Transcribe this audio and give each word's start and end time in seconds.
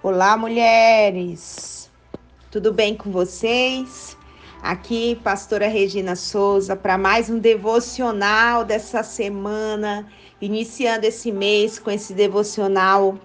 Olá, 0.00 0.36
mulheres! 0.36 1.90
Tudo 2.52 2.72
bem 2.72 2.94
com 2.94 3.10
vocês? 3.10 4.16
Aqui, 4.62 5.18
pastora 5.24 5.66
Regina 5.66 6.14
Souza, 6.14 6.76
para 6.76 6.96
mais 6.96 7.28
um 7.28 7.40
devocional 7.40 8.64
dessa 8.64 9.02
semana, 9.02 10.06
iniciando 10.40 11.04
esse 11.04 11.32
mês 11.32 11.80
com 11.80 11.90
esse 11.90 12.14
devocional 12.14 13.18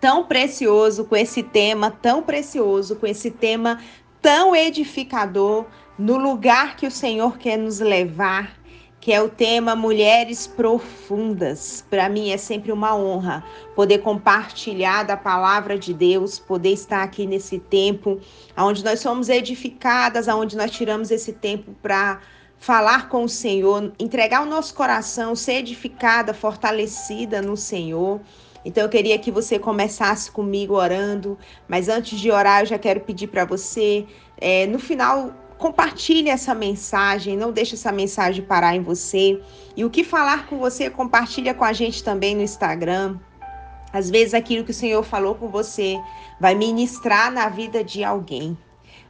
tão 0.00 0.24
precioso, 0.24 1.04
com 1.04 1.14
esse 1.14 1.44
tema 1.44 1.92
tão 1.92 2.24
precioso, 2.24 2.96
com 2.96 3.06
esse 3.06 3.30
tema 3.30 3.80
tão 4.20 4.56
edificador, 4.56 5.64
no 5.96 6.16
lugar 6.16 6.74
que 6.74 6.88
o 6.88 6.90
Senhor 6.90 7.38
quer 7.38 7.56
nos 7.56 7.78
levar 7.78 8.57
que 9.00 9.12
é 9.12 9.22
o 9.22 9.28
tema 9.28 9.76
Mulheres 9.76 10.46
Profundas. 10.46 11.84
Para 11.88 12.08
mim 12.08 12.30
é 12.30 12.36
sempre 12.36 12.72
uma 12.72 12.96
honra 12.96 13.44
poder 13.74 13.98
compartilhar 13.98 15.04
da 15.04 15.16
palavra 15.16 15.78
de 15.78 15.94
Deus, 15.94 16.38
poder 16.38 16.72
estar 16.72 17.02
aqui 17.02 17.26
nesse 17.26 17.58
tempo 17.58 18.20
onde 18.56 18.84
nós 18.84 19.00
somos 19.00 19.28
edificadas, 19.28 20.26
onde 20.28 20.56
nós 20.56 20.70
tiramos 20.70 21.10
esse 21.10 21.32
tempo 21.32 21.72
para 21.80 22.20
falar 22.58 23.08
com 23.08 23.24
o 23.24 23.28
Senhor, 23.28 23.92
entregar 23.98 24.42
o 24.42 24.46
nosso 24.46 24.74
coração, 24.74 25.34
ser 25.36 25.54
edificada, 25.54 26.34
fortalecida 26.34 27.40
no 27.40 27.56
Senhor. 27.56 28.20
Então 28.64 28.82
eu 28.82 28.88
queria 28.88 29.18
que 29.18 29.30
você 29.30 29.58
começasse 29.58 30.30
comigo 30.30 30.74
orando, 30.74 31.38
mas 31.68 31.88
antes 31.88 32.18
de 32.18 32.30
orar 32.30 32.62
eu 32.62 32.66
já 32.66 32.78
quero 32.78 33.00
pedir 33.00 33.28
para 33.28 33.44
você, 33.44 34.04
é, 34.36 34.66
no 34.66 34.80
final 34.80 35.32
Compartilhe 35.58 36.30
essa 36.30 36.54
mensagem, 36.54 37.36
não 37.36 37.50
deixe 37.50 37.74
essa 37.74 37.90
mensagem 37.90 38.44
parar 38.44 38.76
em 38.76 38.82
você. 38.82 39.42
E 39.76 39.84
o 39.84 39.90
que 39.90 40.04
falar 40.04 40.46
com 40.46 40.56
você, 40.56 40.88
compartilha 40.88 41.52
com 41.52 41.64
a 41.64 41.72
gente 41.72 42.02
também 42.02 42.36
no 42.36 42.42
Instagram. 42.42 43.18
Às 43.92 44.08
vezes 44.08 44.34
aquilo 44.34 44.64
que 44.64 44.70
o 44.70 44.74
Senhor 44.74 45.02
falou 45.02 45.34
com 45.34 45.48
você 45.48 45.98
vai 46.40 46.54
ministrar 46.54 47.32
na 47.32 47.48
vida 47.48 47.82
de 47.82 48.04
alguém. 48.04 48.56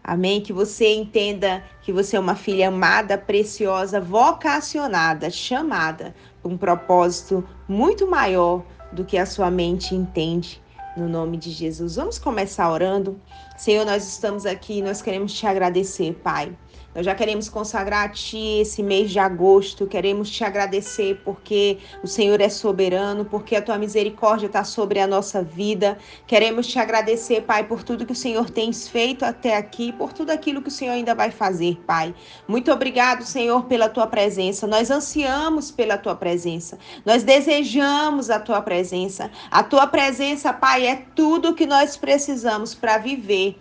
Amém? 0.03 0.41
Que 0.41 0.53
você 0.53 0.95
entenda 0.95 1.63
que 1.83 1.93
você 1.93 2.17
é 2.17 2.21
uma 2.21 2.35
filha 2.35 2.69
amada, 2.69 3.19
preciosa, 3.19 4.01
vocacionada, 4.01 5.29
chamada 5.29 6.15
para 6.43 6.51
um 6.51 6.57
propósito 6.57 7.47
muito 7.69 8.07
maior 8.09 8.65
do 8.91 9.05
que 9.05 9.19
a 9.19 9.27
sua 9.27 9.51
mente 9.51 9.95
entende 9.95 10.63
no 10.99 11.09
nome 11.09 11.37
de 11.37 11.51
Jesus. 11.51 11.97
Vamos 11.97 12.19
começar 12.19 12.71
orando. 12.71 13.21
Senhor, 13.57 13.87
nós 13.87 14.07
estamos 14.07 14.45
aqui, 14.45 14.83
nós 14.83 15.01
queremos 15.01 15.33
te 15.33 15.47
agradecer, 15.47 16.15
Pai. 16.23 16.57
Nós 16.99 17.05
já 17.05 17.15
queremos 17.15 17.49
consagrar 17.49 18.07
a 18.07 18.09
Ti 18.09 18.59
esse 18.63 18.83
mês 18.83 19.13
de 19.13 19.21
agosto, 19.21 19.87
queremos 19.87 20.29
te 20.29 20.43
agradecer 20.43 21.21
porque 21.25 21.79
o 22.03 22.09
Senhor 22.09 22.41
é 22.41 22.49
soberano, 22.49 23.25
porque 23.25 23.55
a 23.55 23.63
Tua 23.63 23.79
misericórdia 23.79 24.47
está 24.49 24.65
sobre 24.65 24.99
a 24.99 25.07
nossa 25.07 25.41
vida. 25.41 25.97
Queremos 26.27 26.67
te 26.67 26.77
agradecer, 26.77 27.43
Pai, 27.43 27.63
por 27.63 27.85
tudo 27.85 28.05
que 28.05 28.11
o 28.11 28.17
Senhor 28.17 28.51
tem 28.51 28.73
feito 28.73 29.25
até 29.25 29.57
aqui, 29.57 29.93
por 29.93 30.13
tudo 30.13 30.31
aquilo 30.31 30.61
que 30.61 30.71
o 30.71 30.73
Senhor 30.73 30.91
ainda 30.91 31.15
vai 31.15 31.31
fazer, 31.31 31.81
Pai. 31.87 32.13
Muito 32.49 32.73
obrigado, 32.73 33.23
Senhor, 33.23 33.67
pela 33.67 33.89
Tua 33.89 34.09
presença. 34.09 34.67
Nós 34.67 34.91
ansiamos 34.91 35.71
pela 35.71 35.99
Tua 35.99 36.17
presença, 36.17 36.81
nós 37.07 37.23
desejamos 37.23 38.29
a 38.29 38.41
Tua 38.41 38.61
presença. 38.61 39.31
A 39.53 39.63
Tua 39.63 39.87
presença, 39.87 40.53
Pai, 40.53 40.85
é 40.85 41.05
tudo 41.15 41.55
que 41.55 41.65
nós 41.65 41.97
precisamos 41.97 42.75
para 42.75 42.99
viver 42.99 43.57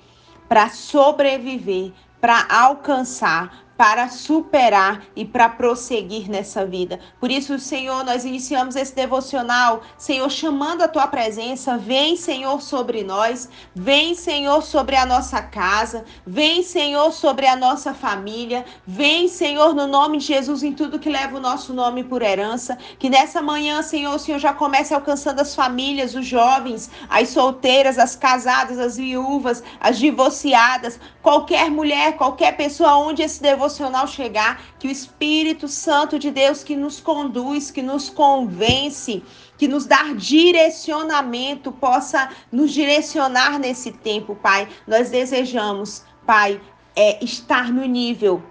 para 0.48 0.70
sobreviver, 0.70 1.92
para 2.20 2.46
alcançar, 2.50 3.67
para 3.78 4.10
superar 4.10 5.04
e 5.16 5.24
para 5.24 5.48
prosseguir 5.48 6.28
nessa 6.28 6.66
vida. 6.66 7.00
Por 7.20 7.30
isso, 7.30 7.60
Senhor, 7.60 8.04
nós 8.04 8.26
iniciamos 8.26 8.76
esse 8.76 8.96
devocional, 8.96 9.84
Senhor, 9.98 10.30
chamando 10.32 10.82
a 10.82 10.88
tua 10.88 11.06
presença. 11.06 11.78
Vem, 11.78 12.18
Senhor, 12.18 12.60
sobre 12.60 13.04
nós. 13.04 13.48
Vem, 13.76 14.16
Senhor, 14.16 14.64
sobre 14.64 14.96
a 14.96 15.06
nossa 15.06 15.42
casa. 15.44 16.04
Vem, 16.26 16.64
Senhor, 16.64 17.12
sobre 17.12 17.46
a 17.46 17.56
nossa 17.56 17.94
família. 17.94 18.66
Vem, 18.86 19.28
Senhor, 19.28 19.76
no 19.76 19.86
nome 19.86 20.18
de 20.18 20.26
Jesus, 20.26 20.64
em 20.64 20.74
tudo 20.74 20.98
que 21.00 21.10
leva 21.10 21.38
o 21.38 21.42
nosso 21.42 21.72
nome 21.72 22.04
por 22.04 22.24
herança. 22.24 22.78
Que 22.98 23.10
nessa 23.12 23.44
manhã, 23.44 23.84
Senhor, 23.84 24.16
o 24.16 24.20
Senhor 24.20 24.40
já 24.40 24.54
comece 24.54 24.94
alcançando 24.94 25.40
as 25.40 25.54
famílias, 25.54 26.16
os 26.16 26.26
jovens, 26.26 26.90
as 27.08 27.30
solteiras, 27.30 28.00
as 28.00 28.16
casadas, 28.16 28.80
as 28.80 28.98
viúvas, 28.98 29.64
as 29.80 30.00
divorciadas, 30.00 31.00
qualquer 31.22 31.70
mulher, 31.70 32.18
qualquer 32.18 32.58
pessoa 32.58 32.96
onde 32.96 33.22
esse 33.22 33.40
devocional 33.40 33.67
devocional 33.68 34.08
chegar, 34.08 34.62
que 34.80 34.88
o 34.88 34.92
Espírito 34.92 35.68
Santo 35.68 36.18
de 36.18 36.32
Deus 36.32 36.64
que 36.64 36.76
nos 36.76 37.00
conduz, 37.00 37.70
que 37.70 37.82
nos 37.82 38.10
convence, 38.10 39.22
que 39.58 39.68
nos 39.68 39.86
dá 39.86 40.14
direcionamento, 40.16 41.72
possa 41.72 42.30
nos 42.52 42.72
direcionar 42.72 43.60
nesse 43.60 43.92
tempo, 43.92 44.36
Pai. 44.36 44.68
Nós 44.88 45.10
desejamos, 45.10 46.04
Pai, 46.26 46.62
é, 46.96 47.24
estar 47.24 47.72
no 47.72 47.84
nível, 47.86 48.42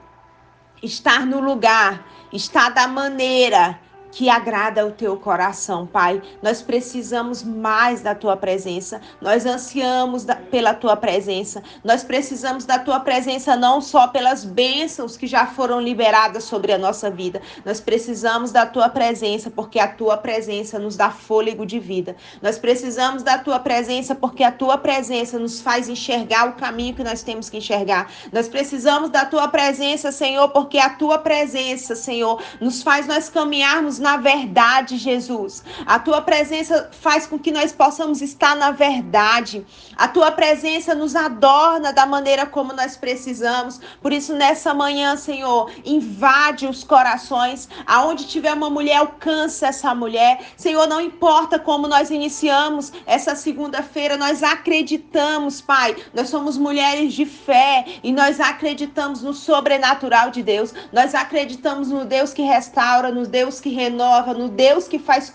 estar 0.83 1.25
no 1.25 1.41
lugar, 1.41 2.07
estar 2.33 2.71
da 2.71 2.87
maneira 2.87 3.81
que 4.17 4.31
agrada 4.31 4.87
o 4.87 4.91
teu 4.91 5.15
coração, 5.19 5.87
Pai. 5.87 6.23
Nós 6.43 6.63
precisamos 6.63 7.43
mais 7.43 8.01
da 8.01 8.15
tua 8.15 8.35
presença. 8.35 8.99
Nós 9.21 9.45
ansiamos 9.45 10.25
da, 10.25 10.35
pela 10.35 10.73
tua 10.73 10.97
presença. 10.97 11.63
Nós 11.85 12.03
precisamos 12.03 12.65
da 12.65 12.79
tua 12.79 13.01
presença 13.01 13.55
não 13.57 13.79
só 13.79 14.09
pelas 14.09 14.43
bênçãos 14.43 15.19
que 15.19 15.27
já 15.27 15.45
foram 15.45 15.83
liberadas 15.83 16.45
sobre 16.45 16.73
a 16.73 16.79
nossa 16.79 17.11
vida. 17.11 17.43
Nós 17.63 17.79
precisamos 17.79 18.51
da 18.51 18.65
tua 18.65 18.89
presença 18.89 19.51
porque 19.51 19.79
a 19.79 19.87
tua 19.87 20.17
presença 20.17 20.79
nos 20.79 20.97
dá 20.97 21.11
fôlego 21.11 21.67
de 21.67 21.79
vida. 21.79 22.17
Nós 22.41 22.59
precisamos 22.59 23.23
da 23.23 23.37
tua 23.37 23.59
presença 23.59 24.15
porque 24.15 24.43
a 24.43 24.51
tua 24.51 24.79
presença 24.79 25.39
nos 25.39 25.61
faz 25.61 25.91
enxergar 25.91 26.49
o 26.49 26.55
caminho 26.55 26.95
que 26.95 27.05
nós 27.05 27.23
temos 27.23 27.51
que 27.51 27.59
enxergar. 27.59 28.11
Nós 28.33 28.49
precisamos 28.49 29.11
da 29.11 29.27
tua 29.27 29.47
presença, 29.49 30.11
Senhor, 30.11 30.49
porque 30.49 30.79
a 30.79 30.89
tua 30.89 31.19
presença, 31.19 31.95
Senhor, 31.95 32.43
nos 32.59 32.83
faz 32.83 33.07
nós 33.07 33.29
caminharmos 33.29 34.06
na 34.07 34.17
verdade, 34.17 34.99
Jesus. 34.99 35.65
A 35.85 35.99
tua 35.99 36.23
presença 36.23 36.89
faz 36.93 37.27
com 37.27 37.37
que 37.37 37.51
nós 37.51 37.73
possamos 37.73 38.23
estar 38.23 38.55
na 38.55 38.71
verdade. 38.71 39.67
A 39.97 40.07
tua 40.07 40.31
presença 40.31 40.95
nos 40.95 41.17
adorna 41.17 41.93
da 41.93 42.07
maneira 42.07 42.47
como 42.47 42.73
nós 42.73 42.97
precisamos. 42.97 43.81
Por 44.01 44.13
isso, 44.13 44.33
nessa 44.33 44.73
manhã, 44.73 45.17
Senhor, 45.17 45.73
invade 45.85 46.69
os 46.69 46.85
corações. 46.85 47.69
Aonde 47.85 48.29
tiver 48.29 48.53
uma 48.53 48.71
mulher, 48.71 48.99
alcança 48.99 49.67
essa 49.67 49.93
mulher. 49.93 50.39
Senhor, 50.57 50.87
não 50.87 51.01
importa 51.01 51.59
como 51.59 51.89
nós 51.89 52.09
iniciamos 52.09 52.93
essa 53.07 53.35
segunda-feira, 53.35 54.17
nós 54.17 54.41
acreditamos, 54.45 55.61
Pai. 55.61 55.97
Nós 56.15 56.29
somos 56.29 56.57
mulheres 56.57 57.13
de 57.13 57.27
fé 57.27 57.85
e 58.05 58.13
nós 58.13 58.39
acreditamos 58.39 59.21
no 59.25 59.35
sobrenatural 59.35 60.31
de 60.31 60.45
Deus. 60.45 60.73
Nós 60.93 61.13
acreditamos 61.13 61.89
no 61.89 62.05
Deus 62.05 62.33
que 62.33 62.43
restaura, 62.43 63.11
no 63.11 63.27
Deus 63.27 63.59
que 63.59 63.71
renova 63.71 63.96
renova, 63.97 64.35
no 64.35 64.49
Deus 64.49 64.87
que 64.87 64.99
faz 64.99 65.33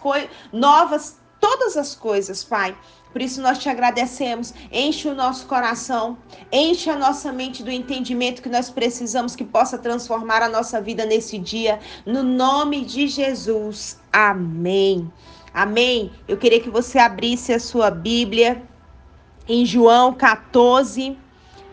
novas 0.53 1.17
todas 1.39 1.75
as 1.75 1.95
coisas, 1.95 2.43
Pai. 2.43 2.77
Por 3.11 3.21
isso 3.21 3.41
nós 3.41 3.57
te 3.57 3.67
agradecemos. 3.67 4.53
Enche 4.71 5.09
o 5.09 5.15
nosso 5.15 5.47
coração, 5.47 6.17
enche 6.51 6.89
a 6.89 6.95
nossa 6.95 7.33
mente 7.33 7.63
do 7.63 7.71
entendimento 7.71 8.41
que 8.41 8.47
nós 8.47 8.69
precisamos 8.69 9.35
que 9.35 9.43
possa 9.43 9.77
transformar 9.77 10.41
a 10.43 10.47
nossa 10.47 10.79
vida 10.79 11.03
nesse 11.05 11.37
dia, 11.37 11.79
no 12.05 12.23
nome 12.23 12.85
de 12.85 13.07
Jesus. 13.07 13.99
Amém. 14.13 15.11
Amém. 15.53 16.11
Eu 16.27 16.37
queria 16.37 16.61
que 16.61 16.69
você 16.69 16.99
abrisse 16.99 17.51
a 17.51 17.59
sua 17.59 17.89
Bíblia 17.89 18.63
em 19.49 19.65
João 19.65 20.13
14, 20.13 21.17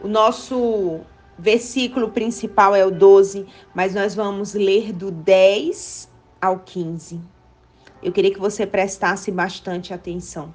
o 0.02 0.08
nosso 0.08 1.00
versículo 1.38 2.08
principal 2.08 2.74
é 2.74 2.84
o 2.84 2.90
12, 2.90 3.46
mas 3.72 3.94
nós 3.94 4.14
vamos 4.14 4.54
ler 4.54 4.92
do 4.92 5.12
10 5.12 6.07
ao 6.40 6.58
15. 6.60 7.20
Eu 8.02 8.12
queria 8.12 8.32
que 8.32 8.40
você 8.40 8.66
prestasse 8.66 9.30
bastante 9.30 9.92
atenção 9.92 10.54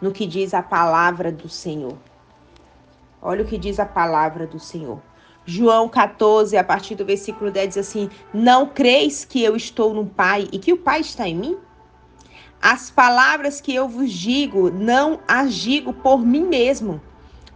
no 0.00 0.12
que 0.12 0.26
diz 0.26 0.54
a 0.54 0.62
palavra 0.62 1.32
do 1.32 1.48
Senhor. 1.48 1.96
Olha 3.20 3.42
o 3.42 3.46
que 3.46 3.58
diz 3.58 3.80
a 3.80 3.86
palavra 3.86 4.46
do 4.46 4.58
Senhor. 4.58 5.00
João 5.46 5.88
14, 5.88 6.56
a 6.56 6.64
partir 6.64 6.94
do 6.94 7.04
versículo 7.04 7.50
10, 7.50 7.68
diz 7.68 7.78
assim: 7.78 8.08
Não 8.32 8.66
creis 8.66 9.24
que 9.24 9.42
eu 9.42 9.56
estou 9.56 9.92
no 9.92 10.06
Pai 10.06 10.48
e 10.52 10.58
que 10.58 10.72
o 10.72 10.78
Pai 10.78 11.00
está 11.00 11.28
em 11.28 11.34
mim? 11.34 11.58
As 12.62 12.90
palavras 12.90 13.60
que 13.60 13.74
eu 13.74 13.88
vos 13.88 14.10
digo, 14.10 14.70
não 14.70 15.20
as 15.28 15.54
digo 15.54 15.92
por 15.92 16.18
mim 16.18 16.44
mesmo, 16.44 17.00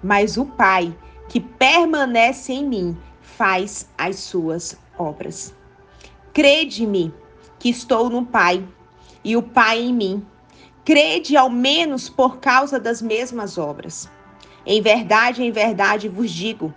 mas 0.02 0.36
o 0.36 0.44
Pai, 0.44 0.94
que 1.28 1.40
permanece 1.40 2.52
em 2.52 2.66
mim, 2.66 2.96
faz 3.22 3.88
as 3.96 4.16
suas 4.16 4.78
obras. 4.98 5.54
Crede-me 6.38 7.12
que 7.58 7.69
estou 7.69 8.08
no 8.08 8.25
Pai 8.25 8.64
e 9.25 9.37
o 9.37 9.43
Pai 9.43 9.81
em 9.81 9.93
mim. 9.93 10.25
Crede 10.85 11.37
ao 11.37 11.50
menos 11.50 12.08
por 12.08 12.37
causa 12.37 12.79
das 12.79 13.02
mesmas 13.02 13.58
obras. 13.58 14.08
Em 14.64 14.81
verdade, 14.81 15.43
em 15.43 15.50
verdade 15.50 16.08
vos 16.08 16.31
digo 16.31 16.73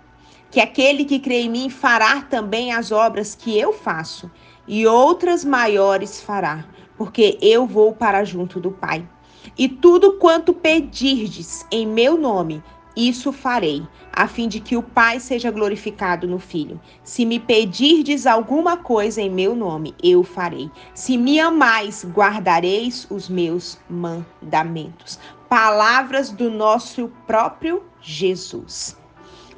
que 0.50 0.58
aquele 0.58 1.04
que 1.04 1.20
crê 1.20 1.42
em 1.42 1.48
mim 1.48 1.70
fará 1.70 2.22
também 2.22 2.72
as 2.72 2.90
obras 2.90 3.36
que 3.36 3.56
eu 3.56 3.72
faço, 3.72 4.28
e 4.66 4.84
outras 4.84 5.44
maiores 5.44 6.20
fará, 6.20 6.64
porque 6.96 7.38
eu 7.40 7.64
vou 7.64 7.92
para 7.94 8.24
junto 8.24 8.58
do 8.58 8.72
Pai. 8.72 9.08
E 9.56 9.68
tudo 9.68 10.18
quanto 10.18 10.52
pedirdes 10.52 11.64
em 11.70 11.86
meu 11.86 12.18
nome, 12.18 12.60
isso 12.96 13.32
farei, 13.32 13.86
a 14.12 14.28
fim 14.28 14.48
de 14.48 14.60
que 14.60 14.76
o 14.76 14.82
Pai 14.82 15.18
seja 15.18 15.50
glorificado 15.50 16.26
no 16.26 16.38
Filho. 16.38 16.80
Se 17.02 17.24
me 17.24 17.38
pedirdes 17.38 18.26
alguma 18.26 18.76
coisa 18.76 19.22
em 19.22 19.30
meu 19.30 19.56
nome, 19.56 19.94
eu 20.02 20.22
farei. 20.22 20.70
Se 20.94 21.16
me 21.16 21.40
amais, 21.40 22.04
guardareis 22.04 23.06
os 23.10 23.28
meus 23.28 23.78
mandamentos. 23.88 25.18
Palavras 25.48 26.30
do 26.30 26.50
nosso 26.50 27.10
próprio 27.26 27.82
Jesus. 28.00 28.96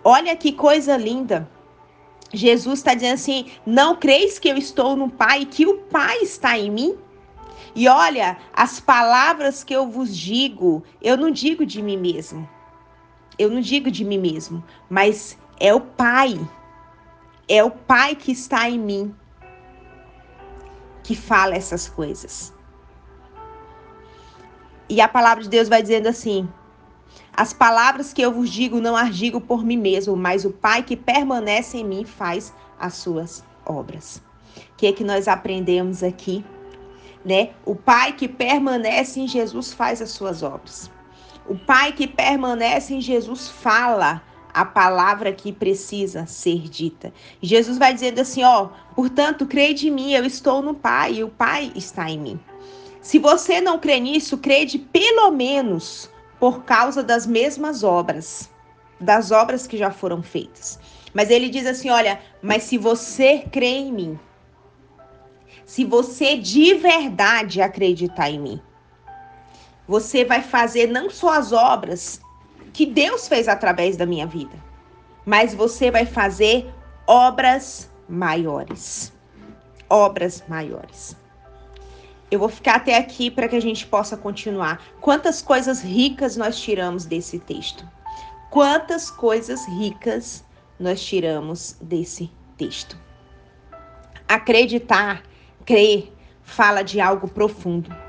Olha 0.04 0.36
que 0.36 0.52
coisa 0.52 0.96
linda. 0.96 1.48
Jesus 2.32 2.80
está 2.80 2.94
dizendo 2.94 3.14
assim: 3.14 3.46
não 3.66 3.96
creis 3.96 4.38
que 4.38 4.48
eu 4.48 4.56
estou 4.56 4.94
no 4.94 5.10
Pai 5.10 5.42
e 5.42 5.46
que 5.46 5.66
o 5.66 5.78
Pai 5.78 6.18
está 6.18 6.58
em 6.58 6.70
mim? 6.70 6.96
E 7.74 7.88
olha, 7.88 8.36
as 8.52 8.78
palavras 8.78 9.64
que 9.64 9.74
eu 9.74 9.88
vos 9.88 10.16
digo, 10.16 10.84
eu 11.02 11.16
não 11.16 11.30
digo 11.30 11.66
de 11.66 11.82
mim 11.82 11.96
mesmo. 11.96 12.48
Eu 13.38 13.50
não 13.50 13.60
digo 13.60 13.90
de 13.90 14.04
mim 14.04 14.18
mesmo, 14.18 14.62
mas 14.88 15.38
é 15.58 15.74
o 15.74 15.80
Pai. 15.80 16.38
É 17.48 17.62
o 17.62 17.70
Pai 17.70 18.14
que 18.14 18.32
está 18.32 18.68
em 18.68 18.78
mim 18.78 19.14
que 21.02 21.14
fala 21.14 21.54
essas 21.54 21.88
coisas. 21.88 22.54
E 24.88 25.00
a 25.00 25.08
palavra 25.08 25.42
de 25.42 25.48
Deus 25.48 25.68
vai 25.68 25.82
dizendo 25.82 26.08
assim: 26.08 26.48
As 27.36 27.52
palavras 27.52 28.12
que 28.12 28.22
eu 28.22 28.32
vos 28.32 28.50
digo 28.50 28.80
não 28.80 28.96
as 28.96 29.14
digo 29.14 29.40
por 29.40 29.64
mim 29.64 29.76
mesmo, 29.76 30.16
mas 30.16 30.44
o 30.44 30.50
Pai 30.50 30.82
que 30.82 30.96
permanece 30.96 31.78
em 31.78 31.84
mim 31.84 32.04
faz 32.04 32.54
as 32.78 32.94
suas 32.94 33.44
obras. 33.66 34.22
O 34.56 34.76
que 34.76 34.86
é 34.86 34.92
que 34.92 35.04
nós 35.04 35.28
aprendemos 35.28 36.02
aqui? 36.02 36.44
né? 37.24 37.50
O 37.64 37.74
Pai 37.74 38.12
que 38.12 38.28
permanece 38.28 39.20
em 39.20 39.26
Jesus 39.26 39.72
faz 39.72 40.02
as 40.02 40.10
suas 40.10 40.42
obras. 40.42 40.90
O 41.46 41.54
Pai 41.56 41.92
que 41.92 42.06
permanece 42.06 42.94
em 42.94 43.00
Jesus 43.00 43.48
fala 43.48 44.22
a 44.52 44.64
palavra 44.64 45.32
que 45.32 45.52
precisa 45.52 46.26
ser 46.26 46.68
dita. 46.68 47.12
Jesus 47.42 47.76
vai 47.76 47.92
dizendo 47.92 48.20
assim, 48.20 48.44
ó, 48.44 48.68
portanto, 48.94 49.46
crede 49.46 49.88
em 49.88 49.90
mim, 49.90 50.12
eu 50.12 50.24
estou 50.24 50.62
no 50.62 50.74
Pai 50.74 51.14
e 51.14 51.24
o 51.24 51.28
Pai 51.28 51.72
está 51.74 52.08
em 52.08 52.18
mim. 52.18 52.40
Se 53.02 53.18
você 53.18 53.60
não 53.60 53.78
crê 53.78 54.00
nisso, 54.00 54.38
crede 54.38 54.78
pelo 54.78 55.30
menos 55.30 56.08
por 56.38 56.62
causa 56.64 57.02
das 57.02 57.26
mesmas 57.26 57.82
obras, 57.82 58.50
das 59.00 59.30
obras 59.30 59.66
que 59.66 59.76
já 59.76 59.90
foram 59.90 60.22
feitas. 60.22 60.78
Mas 61.12 61.30
ele 61.30 61.48
diz 61.48 61.66
assim, 61.66 61.90
olha, 61.90 62.20
mas 62.40 62.62
se 62.62 62.78
você 62.78 63.44
crê 63.50 63.78
em 63.78 63.92
mim, 63.92 64.18
se 65.66 65.84
você 65.84 66.36
de 66.36 66.74
verdade 66.74 67.60
acreditar 67.60 68.30
em 68.30 68.40
mim. 68.40 68.60
Você 69.86 70.24
vai 70.24 70.42
fazer 70.42 70.86
não 70.86 71.10
só 71.10 71.38
as 71.38 71.52
obras 71.52 72.20
que 72.72 72.86
Deus 72.86 73.28
fez 73.28 73.48
através 73.48 73.96
da 73.96 74.06
minha 74.06 74.26
vida, 74.26 74.56
mas 75.24 75.54
você 75.54 75.90
vai 75.90 76.06
fazer 76.06 76.72
obras 77.06 77.90
maiores. 78.08 79.12
Obras 79.88 80.42
maiores. 80.48 81.16
Eu 82.30 82.38
vou 82.38 82.48
ficar 82.48 82.76
até 82.76 82.96
aqui 82.96 83.30
para 83.30 83.46
que 83.46 83.54
a 83.54 83.60
gente 83.60 83.86
possa 83.86 84.16
continuar. 84.16 84.82
Quantas 85.00 85.40
coisas 85.40 85.82
ricas 85.82 86.36
nós 86.36 86.58
tiramos 86.58 87.04
desse 87.04 87.38
texto? 87.38 87.86
Quantas 88.50 89.10
coisas 89.10 89.66
ricas 89.66 90.44
nós 90.78 91.04
tiramos 91.04 91.76
desse 91.80 92.30
texto? 92.56 92.98
Acreditar 94.26 95.22
Crer 95.64 96.12
fala 96.42 96.82
de 96.82 97.00
algo 97.00 97.28
profundo. 97.28 98.03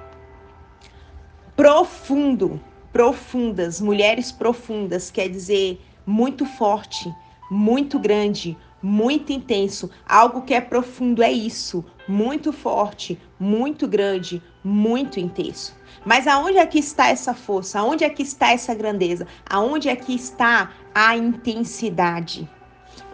Profundo, 1.55 2.59
profundas, 2.91 3.79
mulheres 3.79 4.29
profundas, 4.29 5.09
quer 5.09 5.29
dizer 5.29 5.81
muito 6.05 6.45
forte, 6.45 7.13
muito 7.49 7.97
grande, 7.97 8.57
muito 8.81 9.31
intenso. 9.31 9.89
Algo 10.05 10.41
que 10.41 10.53
é 10.53 10.59
profundo 10.59 11.23
é 11.23 11.31
isso, 11.31 11.83
muito 12.07 12.51
forte, 12.51 13.17
muito 13.39 13.87
grande, 13.87 14.43
muito 14.61 15.17
intenso. 15.17 15.73
Mas 16.05 16.27
aonde 16.27 16.57
é 16.57 16.65
que 16.65 16.77
está 16.77 17.07
essa 17.07 17.33
força? 17.33 17.79
Aonde 17.79 18.03
é 18.03 18.09
que 18.09 18.21
está 18.21 18.51
essa 18.51 18.75
grandeza? 18.75 19.25
Aonde 19.49 19.87
é 19.87 19.95
que 19.95 20.13
está 20.13 20.73
a 20.93 21.15
intensidade? 21.15 22.49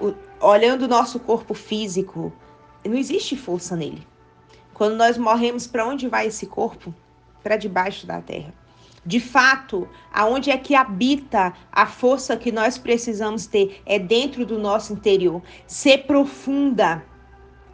O, 0.01 0.13
olhando 0.43 0.83
o 0.85 0.87
nosso 0.87 1.19
corpo 1.19 1.53
físico, 1.53 2.33
não 2.83 2.95
existe 2.95 3.37
força 3.37 3.75
nele. 3.75 4.05
Quando 4.73 4.95
nós 4.95 5.15
morremos, 5.15 5.67
para 5.67 5.85
onde 5.85 6.07
vai 6.07 6.25
esse 6.25 6.47
corpo? 6.47 6.93
Para 7.43 7.57
debaixo 7.57 8.05
da 8.05 8.21
terra. 8.21 8.53
De 9.03 9.19
fato, 9.19 9.89
aonde 10.13 10.51
é 10.51 10.57
que 10.57 10.75
habita 10.75 11.53
a 11.71 11.87
força 11.87 12.37
que 12.37 12.51
nós 12.51 12.77
precisamos 12.77 13.47
ter? 13.47 13.81
É 13.85 13.97
dentro 13.97 14.45
do 14.45 14.59
nosso 14.59 14.93
interior. 14.93 15.41
Ser 15.65 16.05
profunda 16.05 17.03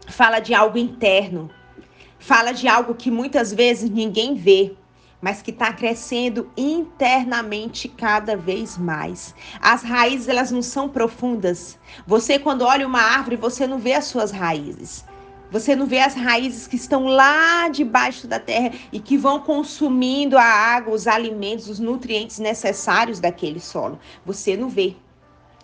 fala 0.07 0.39
de 0.39 0.53
algo 0.53 0.77
interno, 0.77 1.49
fala 2.17 2.53
de 2.53 2.67
algo 2.67 2.95
que 2.95 3.11
muitas 3.11 3.53
vezes 3.53 3.89
ninguém 3.89 4.35
vê, 4.35 4.73
mas 5.21 5.41
que 5.41 5.51
está 5.51 5.73
crescendo 5.73 6.49
internamente 6.55 7.89
cada 7.89 8.37
vez 8.37 8.77
mais. 8.77 9.35
As 9.59 9.83
raízes 9.83 10.29
elas 10.29 10.49
não 10.49 10.61
são 10.61 10.87
profundas. 10.87 11.77
Você 12.05 12.39
quando 12.39 12.61
olha 12.61 12.87
uma 12.87 13.01
árvore, 13.01 13.35
você 13.35 13.67
não 13.67 13.79
vê 13.79 13.93
as 13.93 14.05
suas 14.05 14.31
raízes. 14.31 15.03
Você 15.49 15.75
não 15.75 15.85
vê 15.85 15.99
as 15.99 16.13
raízes 16.13 16.67
que 16.67 16.75
estão 16.75 17.05
lá 17.05 17.69
debaixo 17.69 18.27
da 18.27 18.39
terra 18.39 18.71
e 18.91 18.99
que 18.99 19.17
vão 19.17 19.39
consumindo 19.39 20.37
a 20.37 20.43
água, 20.43 20.93
os 20.93 21.07
alimentos, 21.07 21.69
os 21.69 21.79
nutrientes 21.79 22.37
necessários 22.39 23.19
daquele 23.19 23.59
solo. 23.59 23.97
Você 24.25 24.57
não 24.57 24.67
vê. 24.67 24.95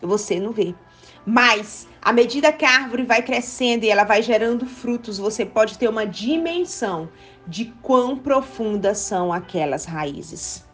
Você 0.02 0.40
não 0.40 0.52
vê. 0.52 0.74
Mas, 1.26 1.88
à 2.02 2.12
medida 2.12 2.52
que 2.52 2.66
a 2.66 2.70
árvore 2.70 3.04
vai 3.04 3.22
crescendo 3.22 3.84
e 3.86 3.90
ela 3.90 4.04
vai 4.04 4.22
gerando 4.22 4.66
frutos, 4.66 5.18
você 5.18 5.46
pode 5.46 5.78
ter 5.78 5.88
uma 5.90 6.06
dimensão 6.06 7.10
de 7.48 7.66
quão 7.82 8.18
profundas 8.18 9.00
são 9.00 9.32
aquelas 9.32 9.86
raízes. 9.86 10.66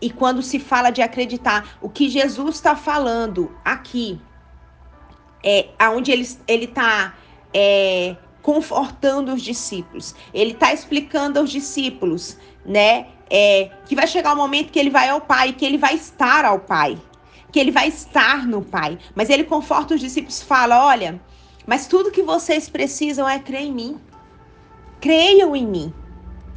E 0.00 0.10
quando 0.10 0.42
se 0.42 0.58
fala 0.58 0.90
de 0.90 1.02
acreditar, 1.02 1.76
o 1.80 1.88
que 1.88 2.08
Jesus 2.08 2.56
está 2.56 2.74
falando 2.74 3.54
aqui 3.64 4.20
é 5.44 5.68
aonde 5.78 6.10
ele 6.10 6.64
está 6.64 7.14
é, 7.52 8.16
confortando 8.42 9.32
os 9.32 9.42
discípulos. 9.42 10.14
Ele 10.32 10.52
está 10.52 10.72
explicando 10.72 11.38
aos 11.38 11.50
discípulos, 11.50 12.36
né, 12.64 13.06
é, 13.28 13.70
que 13.86 13.94
vai 13.94 14.06
chegar 14.06 14.30
o 14.30 14.34
um 14.34 14.38
momento 14.38 14.70
que 14.70 14.78
ele 14.78 14.90
vai 14.90 15.08
ao 15.08 15.20
Pai, 15.20 15.52
que 15.52 15.64
ele 15.64 15.78
vai 15.78 15.94
estar 15.94 16.44
ao 16.44 16.58
Pai, 16.58 16.98
que 17.52 17.58
ele 17.58 17.70
vai 17.70 17.88
estar 17.88 18.46
no 18.46 18.62
Pai. 18.62 18.98
Mas 19.14 19.30
ele 19.30 19.44
conforta 19.44 19.94
os 19.94 20.00
discípulos, 20.00 20.42
fala, 20.42 20.84
olha, 20.84 21.20
mas 21.66 21.86
tudo 21.86 22.10
que 22.10 22.22
vocês 22.22 22.68
precisam 22.68 23.28
é 23.28 23.38
crer 23.38 23.62
em 23.62 23.72
mim. 23.72 24.00
Creiam 25.00 25.54
em 25.54 25.66
mim. 25.66 25.94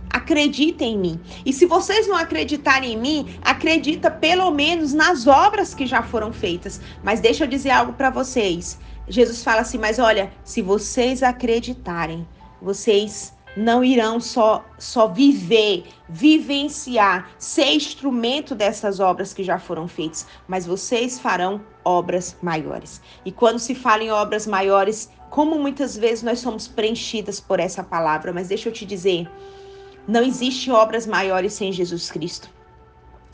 Acreditem 0.09 0.93
em 0.93 0.97
mim. 0.97 1.21
E 1.45 1.51
se 1.51 1.65
vocês 1.65 2.07
não 2.07 2.15
acreditarem 2.15 2.93
em 2.93 2.97
mim, 2.97 3.35
acredita 3.41 4.11
pelo 4.11 4.51
menos 4.51 4.93
nas 4.93 5.27
obras 5.27 5.73
que 5.73 5.85
já 5.85 6.03
foram 6.03 6.31
feitas. 6.31 6.79
Mas 7.03 7.19
deixa 7.19 7.43
eu 7.43 7.47
dizer 7.47 7.71
algo 7.71 7.93
para 7.93 8.09
vocês. 8.09 8.79
Jesus 9.07 9.43
fala 9.43 9.61
assim: 9.61 9.77
Mas 9.77 9.99
olha, 9.99 10.31
se 10.43 10.61
vocês 10.61 11.23
acreditarem, 11.23 12.27
vocês 12.61 13.33
não 13.55 13.83
irão 13.83 14.19
só, 14.19 14.65
só 14.79 15.07
viver, 15.07 15.85
vivenciar, 16.09 17.29
ser 17.37 17.73
instrumento 17.73 18.55
dessas 18.55 18.99
obras 18.99 19.33
que 19.33 19.43
já 19.43 19.59
foram 19.59 19.87
feitas, 19.87 20.25
mas 20.47 20.65
vocês 20.65 21.19
farão 21.19 21.61
obras 21.85 22.35
maiores. 22.41 23.01
E 23.23 23.31
quando 23.31 23.59
se 23.59 23.75
fala 23.75 24.03
em 24.03 24.11
obras 24.11 24.47
maiores, 24.47 25.11
como 25.29 25.59
muitas 25.59 25.95
vezes 25.95 26.23
nós 26.23 26.39
somos 26.39 26.67
preenchidas 26.67 27.39
por 27.39 27.59
essa 27.59 27.83
palavra, 27.83 28.33
mas 28.33 28.47
deixa 28.47 28.69
eu 28.69 28.73
te 28.73 28.85
dizer, 28.85 29.29
não 30.07 30.23
existe 30.23 30.71
obras 30.71 31.05
maiores 31.05 31.53
sem 31.53 31.71
Jesus 31.71 32.09
Cristo. 32.09 32.49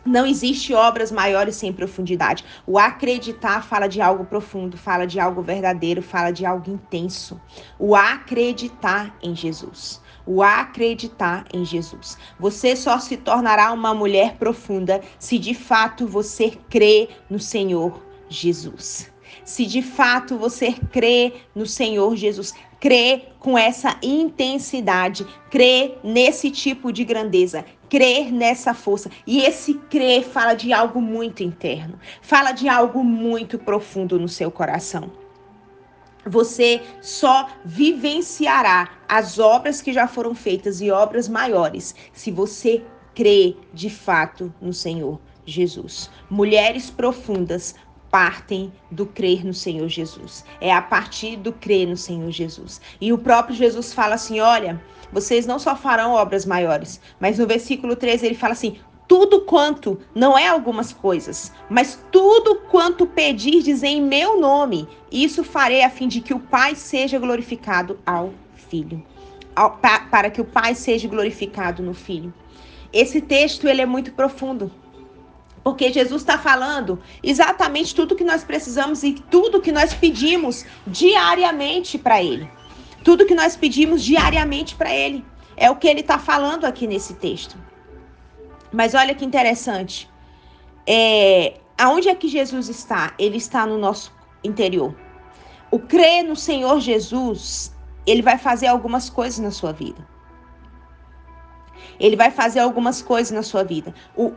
Não 0.09 0.25
existe 0.25 0.73
obras 0.73 1.11
maiores 1.11 1.55
sem 1.55 1.71
profundidade. 1.71 2.43
O 2.65 2.79
acreditar 2.79 3.63
fala 3.63 3.85
de 3.85 4.01
algo 4.01 4.25
profundo, 4.25 4.75
fala 4.75 5.05
de 5.05 5.19
algo 5.19 5.43
verdadeiro, 5.43 6.01
fala 6.01 6.31
de 6.31 6.47
algo 6.47 6.71
intenso. 6.71 7.39
O 7.77 7.95
acreditar 7.95 9.15
em 9.21 9.35
Jesus. 9.35 10.01
O 10.25 10.41
acreditar 10.41 11.45
em 11.53 11.63
Jesus. 11.63 12.17
Você 12.39 12.75
só 12.75 12.97
se 12.97 13.17
tornará 13.17 13.71
uma 13.71 13.93
mulher 13.93 14.37
profunda 14.37 14.99
se 15.19 15.37
de 15.37 15.53
fato 15.53 16.07
você 16.07 16.57
crê 16.67 17.09
no 17.29 17.39
Senhor 17.39 18.03
Jesus. 18.27 19.11
Se 19.45 19.63
de 19.63 19.83
fato 19.83 20.39
você 20.39 20.73
crê 20.91 21.33
no 21.53 21.67
Senhor 21.67 22.15
Jesus, 22.15 22.51
crê 22.79 23.27
com 23.39 23.55
essa 23.57 23.97
intensidade, 24.01 25.25
crê 25.51 25.97
nesse 26.03 26.49
tipo 26.49 26.91
de 26.91 27.03
grandeza, 27.03 27.63
crer 27.89 28.31
nessa 28.31 28.73
força. 28.73 29.09
E 29.25 29.41
esse 29.41 29.73
crer 29.73 30.23
fala 30.23 30.53
de 30.53 30.71
algo 30.71 31.01
muito 31.01 31.43
interno, 31.43 31.99
fala 32.21 32.51
de 32.51 32.69
algo 32.69 33.03
muito 33.03 33.57
profundo 33.57 34.19
no 34.19 34.29
seu 34.29 34.51
coração. 34.51 35.11
Você 36.25 36.81
só 37.01 37.49
vivenciará 37.65 38.89
as 39.07 39.39
obras 39.39 39.81
que 39.81 39.91
já 39.91 40.07
foram 40.07 40.35
feitas 40.35 40.81
e 40.81 40.91
obras 40.91 41.27
maiores 41.27 41.95
se 42.13 42.29
você 42.29 42.83
crê 43.15 43.55
de 43.73 43.89
fato 43.89 44.53
no 44.61 44.73
Senhor 44.73 45.19
Jesus. 45.45 46.09
Mulheres 46.29 46.89
profundas 46.89 47.73
partem 48.11 48.71
do 48.91 49.05
crer 49.05 49.45
no 49.45 49.53
Senhor 49.53 49.87
Jesus. 49.87 50.43
É 50.59 50.73
a 50.73 50.81
partir 50.81 51.37
do 51.37 51.53
crer 51.53 51.87
no 51.87 51.97
Senhor 51.97 52.29
Jesus. 52.31 52.81
E 52.99 53.13
o 53.13 53.17
próprio 53.17 53.55
Jesus 53.55 53.93
fala 53.93 54.15
assim: 54.15 54.39
olha, 54.39 54.81
vocês 55.11 55.45
não 55.45 55.59
só 55.59 55.75
farão 55.75 56.13
obras 56.13 56.45
maiores, 56.45 57.01
mas 57.19 57.37
no 57.39 57.47
versículo 57.47 57.95
13 57.95 58.25
ele 58.25 58.35
fala 58.35 58.53
assim: 58.53 58.77
tudo 59.09 59.41
quanto, 59.41 59.99
não 60.13 60.37
é 60.37 60.47
algumas 60.47 60.93
coisas, 60.93 61.51
mas 61.67 61.99
tudo 62.11 62.57
quanto 62.69 63.07
pedirdes 63.07 63.81
em 63.81 63.99
meu 63.99 64.39
nome, 64.39 64.87
isso 65.11 65.43
farei 65.43 65.83
a 65.83 65.89
fim 65.89 66.07
de 66.07 66.21
que 66.21 66.31
o 66.31 66.39
Pai 66.39 66.75
seja 66.75 67.17
glorificado 67.17 67.99
ao 68.05 68.31
Filho. 68.69 69.03
Ao, 69.55 69.71
pa, 69.71 70.01
para 70.11 70.29
que 70.29 70.39
o 70.39 70.45
Pai 70.45 70.75
seja 70.75 71.07
glorificado 71.07 71.81
no 71.81 71.95
Filho. 71.95 72.31
Esse 72.93 73.19
texto 73.19 73.67
ele 73.67 73.81
é 73.81 73.85
muito 73.85 74.11
profundo. 74.13 74.71
Porque 75.63 75.91
Jesus 75.91 76.21
está 76.21 76.37
falando 76.37 76.99
exatamente 77.21 77.93
tudo 77.95 78.15
que 78.15 78.23
nós 78.23 78.43
precisamos 78.43 79.03
e 79.03 79.13
tudo 79.13 79.59
que 79.59 79.71
nós 79.71 79.93
pedimos 79.93 80.65
diariamente 80.85 81.97
para 81.97 82.23
Ele. 82.23 82.49
Tudo 83.03 83.25
que 83.25 83.35
nós 83.35 83.55
pedimos 83.55 84.03
diariamente 84.03 84.75
para 84.75 84.93
Ele. 84.93 85.25
É 85.59 85.69
o 85.69 85.75
que 85.75 85.89
ele 85.89 85.99
está 85.99 86.17
falando 86.17 86.63
aqui 86.63 86.87
nesse 86.87 87.13
texto. 87.15 87.57
Mas 88.71 88.93
olha 88.93 89.13
que 89.13 89.25
interessante. 89.25 90.09
É, 90.87 91.59
aonde 91.77 92.07
é 92.07 92.15
que 92.15 92.29
Jesus 92.29 92.69
está? 92.69 93.13
Ele 93.19 93.35
está 93.35 93.65
no 93.65 93.77
nosso 93.77 94.13
interior. 94.41 94.95
O 95.69 95.77
crer 95.77 96.23
no 96.23 96.35
Senhor 96.35 96.79
Jesus, 96.79 97.75
ele 98.07 98.21
vai 98.21 98.37
fazer 98.37 98.67
algumas 98.67 99.09
coisas 99.09 99.39
na 99.39 99.51
sua 99.51 99.73
vida. 99.73 100.07
Ele 101.99 102.15
vai 102.15 102.31
fazer 102.31 102.59
algumas 102.59 103.01
coisas 103.01 103.31
na 103.31 103.43
sua 103.43 103.63
vida. 103.63 103.93
O, 104.15 104.31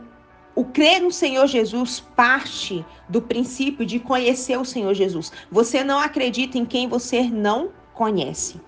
o 0.53 0.65
crer 0.65 1.01
no 1.01 1.11
Senhor 1.11 1.47
Jesus 1.47 2.01
parte 2.01 2.85
do 3.07 3.21
princípio 3.21 3.85
de 3.85 3.97
conhecer 3.97 4.57
o 4.59 4.65
Senhor 4.65 4.93
Jesus. 4.93 5.31
Você 5.49 5.85
não 5.85 5.99
acredita 5.99 6.57
em 6.57 6.65
quem 6.65 6.87
você 6.89 7.23
não 7.23 7.71
conhece. 7.93 8.59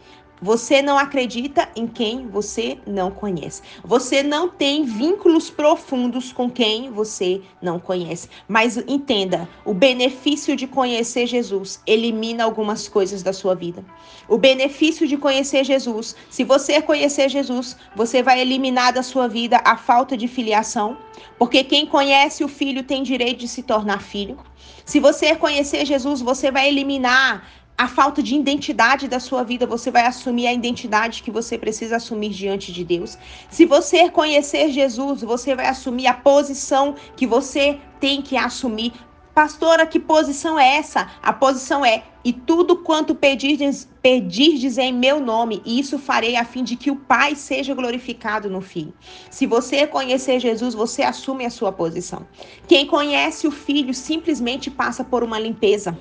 Você 0.42 0.82
não 0.82 0.98
acredita 0.98 1.70
em 1.78 1.88
quem 1.88 2.28
você 2.28 2.78
não 2.86 3.10
conhece. 3.10 3.62
Você 3.84 4.22
não 4.22 4.50
tem 4.50 4.84
vínculos 4.84 5.50
profundos 5.50 6.34
com 6.34 6.50
quem 6.50 6.92
você 6.92 7.42
não 7.62 7.80
conhece. 7.80 8.30
Mas 8.48 8.76
entenda, 8.78 9.48
o 9.64 9.74
benefício 9.74 10.56
de 10.56 10.68
conhecer 10.68 11.26
Jesus 11.26 11.82
elimina 11.88 12.44
algumas 12.44 12.88
coisas 12.88 13.24
da 13.24 13.32
sua 13.32 13.56
vida. 13.56 13.84
O 14.28 14.38
benefício 14.38 15.08
de 15.08 15.16
conhecer 15.16 15.64
Jesus, 15.64 16.16
se 16.30 16.44
você 16.44 16.82
conhecer 16.82 17.30
Jesus, 17.30 17.78
você 17.96 18.22
vai 18.22 18.42
eliminar 18.42 18.92
da 18.92 19.04
sua 19.04 19.30
vida 19.30 19.62
a 19.64 19.78
falta 19.78 20.18
de 20.18 20.28
filiação, 20.28 20.98
porque 21.40 21.64
quem 21.64 21.86
conhece 21.86 22.44
o 22.44 22.50
filho 22.50 22.84
tem 22.84 23.04
direito 23.04 23.40
de 23.40 23.48
se 23.48 23.64
tornar 23.64 24.02
filho. 24.02 24.38
Se 24.86 25.00
você 25.00 25.36
conhecer 25.36 25.86
Jesus, 25.86 26.22
você 26.22 26.52
vai 26.52 26.68
eliminar 26.68 27.65
a 27.78 27.88
falta 27.88 28.24
de 28.24 28.36
identidade 28.36 29.08
da 29.08 29.20
sua 29.20 29.44
vida, 29.44 29.68
você 29.68 29.92
vai 29.92 30.06
assumir 30.06 30.48
a 30.48 30.54
identidade 30.54 31.22
que 31.22 31.30
você 31.30 31.58
precisa 31.58 31.98
assumir 31.98 32.30
diante 32.30 32.72
de 32.72 32.86
Deus. 32.86 33.18
Se 33.50 33.66
você 33.66 34.10
conhecer 34.10 34.70
Jesus, 34.70 35.22
você 35.22 35.54
vai 35.54 35.68
assumir 35.68 36.08
a 36.08 36.14
posição 36.14 36.96
que 37.18 37.28
você 37.28 37.78
tem 38.00 38.22
que 38.22 38.38
assumir. 38.38 38.94
Pastora, 39.34 39.86
que 39.86 40.00
posição 40.00 40.58
é 40.58 40.78
essa? 40.78 41.12
A 41.22 41.34
posição 41.34 41.86
é: 41.86 42.06
e 42.24 42.32
tudo 42.32 42.78
quanto 42.78 43.14
pedirdes, 43.14 43.86
pedirdes 44.02 44.78
em 44.78 44.94
meu 44.94 45.20
nome, 45.20 45.62
e 45.66 45.78
isso 45.78 46.00
farei 46.00 46.38
a 46.38 46.46
fim 46.46 46.64
de 46.64 46.78
que 46.78 46.90
o 46.90 46.96
Pai 46.96 47.36
seja 47.36 47.74
glorificado 47.74 48.50
no 48.50 48.62
Filho. 48.62 48.94
Se 49.30 49.46
você 49.46 49.86
conhecer 49.86 50.40
Jesus, 50.40 50.74
você 50.74 51.04
assume 51.04 51.46
a 51.46 51.50
sua 51.50 51.74
posição. 51.74 52.26
Quem 52.70 52.88
conhece 52.88 53.46
o 53.46 53.52
Filho 53.52 53.94
simplesmente 53.94 54.72
passa 54.72 55.04
por 55.04 55.22
uma 55.22 55.38
limpeza. 55.38 55.98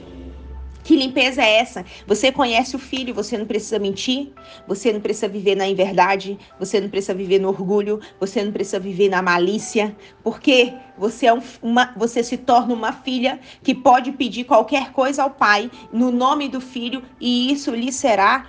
Que 0.85 0.97
limpeza 0.97 1.43
é 1.43 1.57
essa? 1.61 1.83
Você 2.07 2.31
conhece 2.31 2.77
o 2.77 2.79
filho, 2.79 3.15
você 3.15 3.39
não 3.39 3.47
precisa 3.47 3.79
mentir, 3.79 4.31
você 4.69 4.93
não 4.93 5.01
precisa 5.01 5.27
viver 5.27 5.55
na 5.55 5.67
inverdade, 5.67 6.39
você 6.59 6.79
não 6.79 6.91
precisa 6.91 7.15
viver 7.15 7.39
no 7.39 7.49
orgulho, 7.49 8.01
você 8.21 8.45
não 8.45 8.53
precisa 8.53 8.79
viver 8.79 9.09
na 9.09 9.23
malícia, 9.23 9.97
porque 10.23 10.75
você, 10.99 11.27
é 11.27 11.33
um, 11.33 11.41
uma, 11.63 11.95
você 11.97 12.23
se 12.23 12.37
torna 12.37 12.75
uma 12.75 12.93
filha 12.93 13.41
que 13.63 13.75
pode 13.75 14.13
pedir 14.13 14.45
qualquer 14.45 14.93
coisa 14.93 15.23
ao 15.23 15.31
pai 15.31 15.71
no 15.91 16.11
nome 16.11 16.51
do 16.51 16.61
filho 16.61 17.03
e 17.19 17.51
isso 17.51 17.71
lhe 17.71 17.91
será 17.91 18.47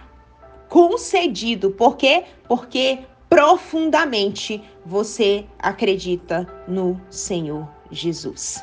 concedido. 0.67 1.71
Por 1.71 1.95
quê? 1.95 2.25
Porque 2.49 2.99
profundamente 3.29 4.61
você 4.85 5.45
acredita 5.57 6.45
no 6.67 6.99
Senhor 7.09 7.65
Jesus. 7.89 8.61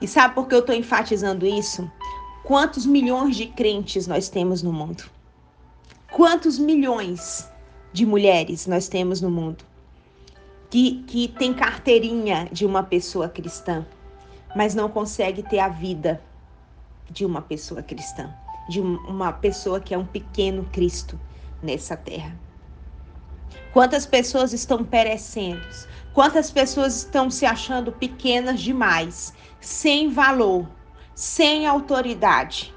E 0.00 0.06
sabe 0.06 0.36
por 0.36 0.46
que 0.46 0.54
eu 0.54 0.60
estou 0.60 0.74
enfatizando 0.74 1.44
isso? 1.44 1.90
Quantos 2.48 2.86
milhões 2.86 3.36
de 3.36 3.44
crentes 3.44 4.06
nós 4.06 4.30
temos 4.30 4.62
no 4.62 4.72
mundo? 4.72 5.04
Quantos 6.10 6.58
milhões 6.58 7.46
de 7.92 8.06
mulheres 8.06 8.66
nós 8.66 8.88
temos 8.88 9.20
no 9.20 9.30
mundo 9.30 9.66
que, 10.70 11.02
que 11.02 11.28
tem 11.28 11.52
carteirinha 11.52 12.48
de 12.50 12.64
uma 12.64 12.82
pessoa 12.82 13.28
cristã, 13.28 13.86
mas 14.56 14.74
não 14.74 14.88
consegue 14.88 15.42
ter 15.42 15.58
a 15.58 15.68
vida 15.68 16.22
de 17.10 17.26
uma 17.26 17.42
pessoa 17.42 17.82
cristã, 17.82 18.34
de 18.66 18.80
uma 18.80 19.30
pessoa 19.30 19.78
que 19.78 19.92
é 19.92 19.98
um 19.98 20.06
pequeno 20.06 20.64
Cristo 20.72 21.20
nessa 21.62 21.98
terra? 21.98 22.34
Quantas 23.74 24.06
pessoas 24.06 24.54
estão 24.54 24.82
perecendo? 24.82 25.60
Quantas 26.14 26.50
pessoas 26.50 26.96
estão 26.96 27.28
se 27.28 27.44
achando 27.44 27.92
pequenas 27.92 28.60
demais, 28.60 29.34
sem 29.60 30.08
valor, 30.08 30.66
sem 31.18 31.66
autoridade. 31.66 32.72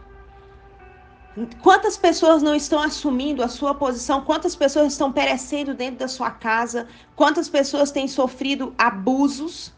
Quantas 1.61 1.95
pessoas 1.95 2.41
não 2.41 2.55
estão 2.55 2.81
assumindo 2.81 3.43
a 3.43 3.47
sua 3.47 3.75
posição? 3.75 4.21
Quantas 4.21 4.55
pessoas 4.55 4.93
estão 4.93 5.11
perecendo 5.11 5.75
dentro 5.75 5.99
da 5.99 6.07
sua 6.07 6.31
casa? 6.31 6.87
Quantas 7.15 7.47
pessoas 7.47 7.91
têm 7.91 8.07
sofrido 8.07 8.73
abusos 8.79 9.71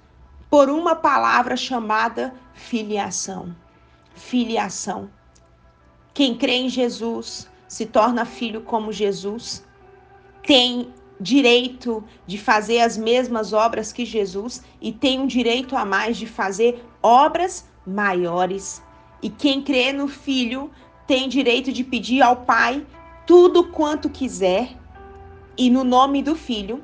por 0.50 0.70
uma 0.70 0.96
palavra 0.96 1.58
chamada 1.58 2.34
filiação? 2.53 3.53
Filiação. 4.15 5.10
Quem 6.13 6.34
crê 6.34 6.53
em 6.53 6.70
Jesus 6.70 7.51
se 7.67 7.86
torna 7.86 8.24
filho 8.24 8.62
como 8.62 8.93
Jesus, 8.93 9.62
tem 10.48 10.93
direito 11.20 12.01
de 12.25 12.38
fazer 12.38 12.79
as 12.79 12.96
mesmas 12.96 13.51
obras 13.51 13.91
que 13.91 14.05
Jesus 14.05 14.63
e 14.79 14.93
tem 14.93 15.20
um 15.20 15.27
direito 15.27 15.75
a 15.75 15.84
mais 15.84 16.15
de 16.15 16.25
fazer 16.25 16.82
obras 17.01 17.67
maiores. 17.85 18.81
E 19.21 19.29
quem 19.29 19.61
crê 19.61 19.91
no 19.93 20.07
Filho 20.07 20.71
tem 21.07 21.29
direito 21.29 21.71
de 21.71 21.83
pedir 21.83 22.21
ao 22.21 22.37
Pai 22.37 22.85
tudo 23.25 23.65
quanto 23.65 24.09
quiser, 24.09 24.77
e 25.57 25.69
no 25.69 25.83
nome 25.83 26.21
do 26.21 26.35
Filho, 26.35 26.83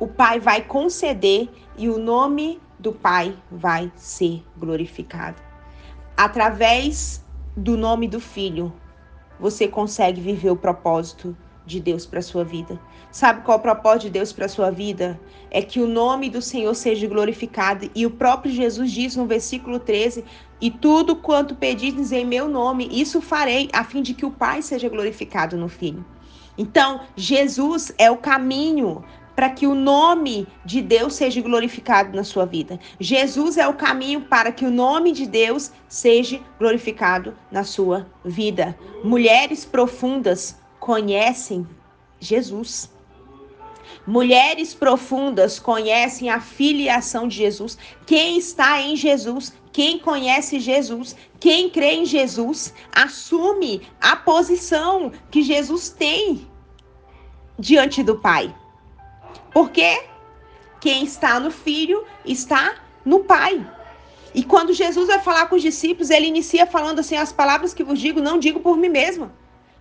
o 0.00 0.06
Pai 0.06 0.40
vai 0.40 0.62
conceder 0.62 1.48
e 1.76 1.88
o 1.88 1.98
nome 1.98 2.60
do 2.78 2.92
Pai 2.92 3.36
vai 3.50 3.92
ser 3.94 4.42
glorificado. 4.56 5.40
Através 6.16 7.24
do 7.56 7.76
nome 7.76 8.08
do 8.08 8.20
Filho, 8.20 8.72
você 9.38 9.68
consegue 9.68 10.20
viver 10.20 10.50
o 10.50 10.56
propósito 10.56 11.36
de 11.64 11.80
Deus 11.80 12.06
para 12.06 12.22
sua 12.22 12.44
vida. 12.44 12.80
Sabe 13.16 13.44
qual 13.44 13.56
é 13.56 13.60
o 13.60 13.62
propósito 13.62 14.02
de 14.02 14.10
Deus 14.10 14.30
para 14.30 14.46
sua 14.46 14.70
vida? 14.70 15.18
É 15.50 15.62
que 15.62 15.80
o 15.80 15.86
nome 15.86 16.28
do 16.28 16.42
Senhor 16.42 16.74
seja 16.74 17.08
glorificado. 17.08 17.90
E 17.94 18.04
o 18.04 18.10
próprio 18.10 18.52
Jesus 18.52 18.90
diz 18.90 19.16
no 19.16 19.24
versículo 19.24 19.78
13: 19.78 20.22
E 20.60 20.70
tudo 20.70 21.16
quanto 21.16 21.54
pedires 21.54 22.12
em 22.12 22.26
meu 22.26 22.46
nome, 22.46 22.86
isso 22.92 23.22
farei, 23.22 23.70
a 23.72 23.82
fim 23.84 24.02
de 24.02 24.12
que 24.12 24.26
o 24.26 24.30
Pai 24.30 24.60
seja 24.60 24.90
glorificado 24.90 25.56
no 25.56 25.66
Filho. 25.66 26.04
Então, 26.58 27.00
Jesus 27.16 27.90
é 27.96 28.10
o 28.10 28.18
caminho 28.18 29.02
para 29.34 29.48
que 29.48 29.66
o 29.66 29.74
nome 29.74 30.46
de 30.62 30.82
Deus 30.82 31.14
seja 31.14 31.40
glorificado 31.40 32.14
na 32.14 32.22
sua 32.22 32.44
vida. 32.44 32.78
Jesus 33.00 33.56
é 33.56 33.66
o 33.66 33.72
caminho 33.72 34.26
para 34.26 34.52
que 34.52 34.66
o 34.66 34.70
nome 34.70 35.12
de 35.12 35.26
Deus 35.26 35.72
seja 35.88 36.38
glorificado 36.58 37.34
na 37.50 37.64
sua 37.64 38.06
vida. 38.22 38.78
Mulheres 39.02 39.64
profundas 39.64 40.54
conhecem 40.78 41.66
Jesus. 42.20 42.94
Mulheres 44.06 44.72
profundas 44.72 45.58
conhecem 45.58 46.30
a 46.30 46.40
filiação 46.40 47.26
de 47.26 47.36
Jesus. 47.36 47.76
Quem 48.06 48.38
está 48.38 48.80
em 48.80 48.94
Jesus, 48.94 49.52
quem 49.72 49.98
conhece 49.98 50.60
Jesus, 50.60 51.16
quem 51.40 51.68
crê 51.68 51.94
em 51.94 52.06
Jesus, 52.06 52.72
assume 52.92 53.82
a 54.00 54.14
posição 54.14 55.10
que 55.28 55.42
Jesus 55.42 55.88
tem 55.88 56.46
diante 57.58 58.04
do 58.04 58.16
Pai. 58.16 58.54
Porque 59.52 60.04
quem 60.80 61.04
está 61.04 61.40
no 61.40 61.50
Filho 61.50 62.04
está 62.24 62.76
no 63.04 63.24
Pai. 63.24 63.68
E 64.32 64.44
quando 64.44 64.72
Jesus 64.72 65.08
vai 65.08 65.18
falar 65.18 65.46
com 65.46 65.56
os 65.56 65.62
discípulos, 65.62 66.10
ele 66.10 66.26
inicia 66.26 66.64
falando 66.66 67.00
assim: 67.00 67.16
as 67.16 67.32
palavras 67.32 67.74
que 67.74 67.82
vos 67.82 67.98
digo, 67.98 68.20
não 68.20 68.38
digo 68.38 68.60
por 68.60 68.76
mim 68.76 68.88
mesma 68.88 69.32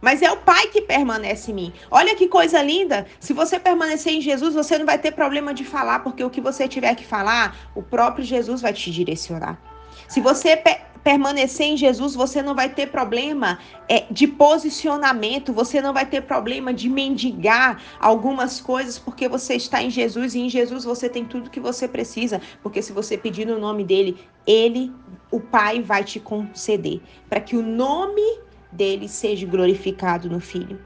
mas 0.05 0.21
é 0.21 0.31
o 0.31 0.37
Pai 0.37 0.67
que 0.67 0.81
permanece 0.81 1.49
em 1.49 1.55
mim. 1.55 1.73
Olha 1.89 2.13
que 2.13 2.27
coisa 2.27 2.61
linda! 2.61 3.07
Se 3.19 3.33
você 3.33 3.59
permanecer 3.59 4.13
em 4.13 4.21
Jesus, 4.21 4.53
você 4.53 4.77
não 4.77 4.85
vai 4.85 4.99
ter 4.99 5.11
problema 5.11 5.51
de 5.51 5.65
falar, 5.65 6.01
porque 6.01 6.23
o 6.23 6.29
que 6.29 6.39
você 6.39 6.67
tiver 6.67 6.93
que 6.93 7.03
falar, 7.03 7.71
o 7.73 7.81
próprio 7.81 8.23
Jesus 8.23 8.61
vai 8.61 8.71
te 8.71 8.91
direcionar. 8.91 9.59
Se 10.07 10.21
você 10.21 10.55
permanecer 11.03 11.65
em 11.65 11.75
Jesus, 11.75 12.13
você 12.13 12.39
não 12.43 12.53
vai 12.53 12.69
ter 12.69 12.91
problema 12.91 13.57
é, 13.89 14.05
de 14.11 14.27
posicionamento, 14.27 15.51
você 15.51 15.81
não 15.81 15.91
vai 15.91 16.05
ter 16.05 16.21
problema 16.21 16.71
de 16.71 16.87
mendigar 16.87 17.81
algumas 17.99 18.61
coisas, 18.61 18.99
porque 18.99 19.27
você 19.27 19.55
está 19.55 19.81
em 19.81 19.89
Jesus 19.89 20.35
e 20.35 20.39
em 20.39 20.49
Jesus 20.51 20.83
você 20.83 21.09
tem 21.09 21.25
tudo 21.25 21.49
que 21.49 21.59
você 21.59 21.87
precisa, 21.87 22.39
porque 22.61 22.79
se 22.79 22.93
você 22.93 23.17
pedir 23.17 23.47
no 23.47 23.59
nome 23.59 23.83
dele, 23.83 24.19
ele, 24.45 24.91
o 25.31 25.39
Pai, 25.39 25.81
vai 25.81 26.03
te 26.03 26.19
conceder, 26.19 27.01
para 27.27 27.39
que 27.39 27.57
o 27.57 27.63
nome 27.63 28.44
dele 28.75 29.07
seja 29.07 29.47
glorificado 29.47 30.29
no 30.29 30.39
Filho. 30.39 30.79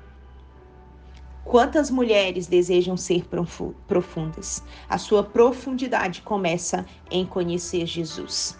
Quantas 1.43 1.89
mulheres 1.89 2.45
desejam 2.45 2.95
ser 2.95 3.25
profundas? 3.87 4.63
A 4.87 4.99
sua 4.99 5.23
profundidade 5.23 6.21
começa 6.21 6.85
em 7.09 7.25
conhecer 7.25 7.87
Jesus. 7.87 8.55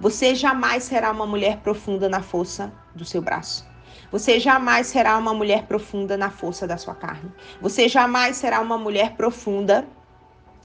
Você 0.00 0.34
jamais 0.34 0.84
será 0.84 1.10
uma 1.10 1.26
mulher 1.26 1.58
profunda 1.58 2.08
na 2.08 2.22
força 2.22 2.72
do 2.94 3.04
seu 3.04 3.20
braço. 3.20 3.68
Você 4.10 4.40
jamais 4.40 4.86
será 4.86 5.18
uma 5.18 5.34
mulher 5.34 5.66
profunda 5.66 6.16
na 6.16 6.30
força 6.30 6.66
da 6.66 6.78
sua 6.78 6.94
carne. 6.94 7.30
Você 7.60 7.88
jamais 7.88 8.38
será 8.38 8.60
uma 8.60 8.78
mulher 8.78 9.16
profunda 9.16 9.86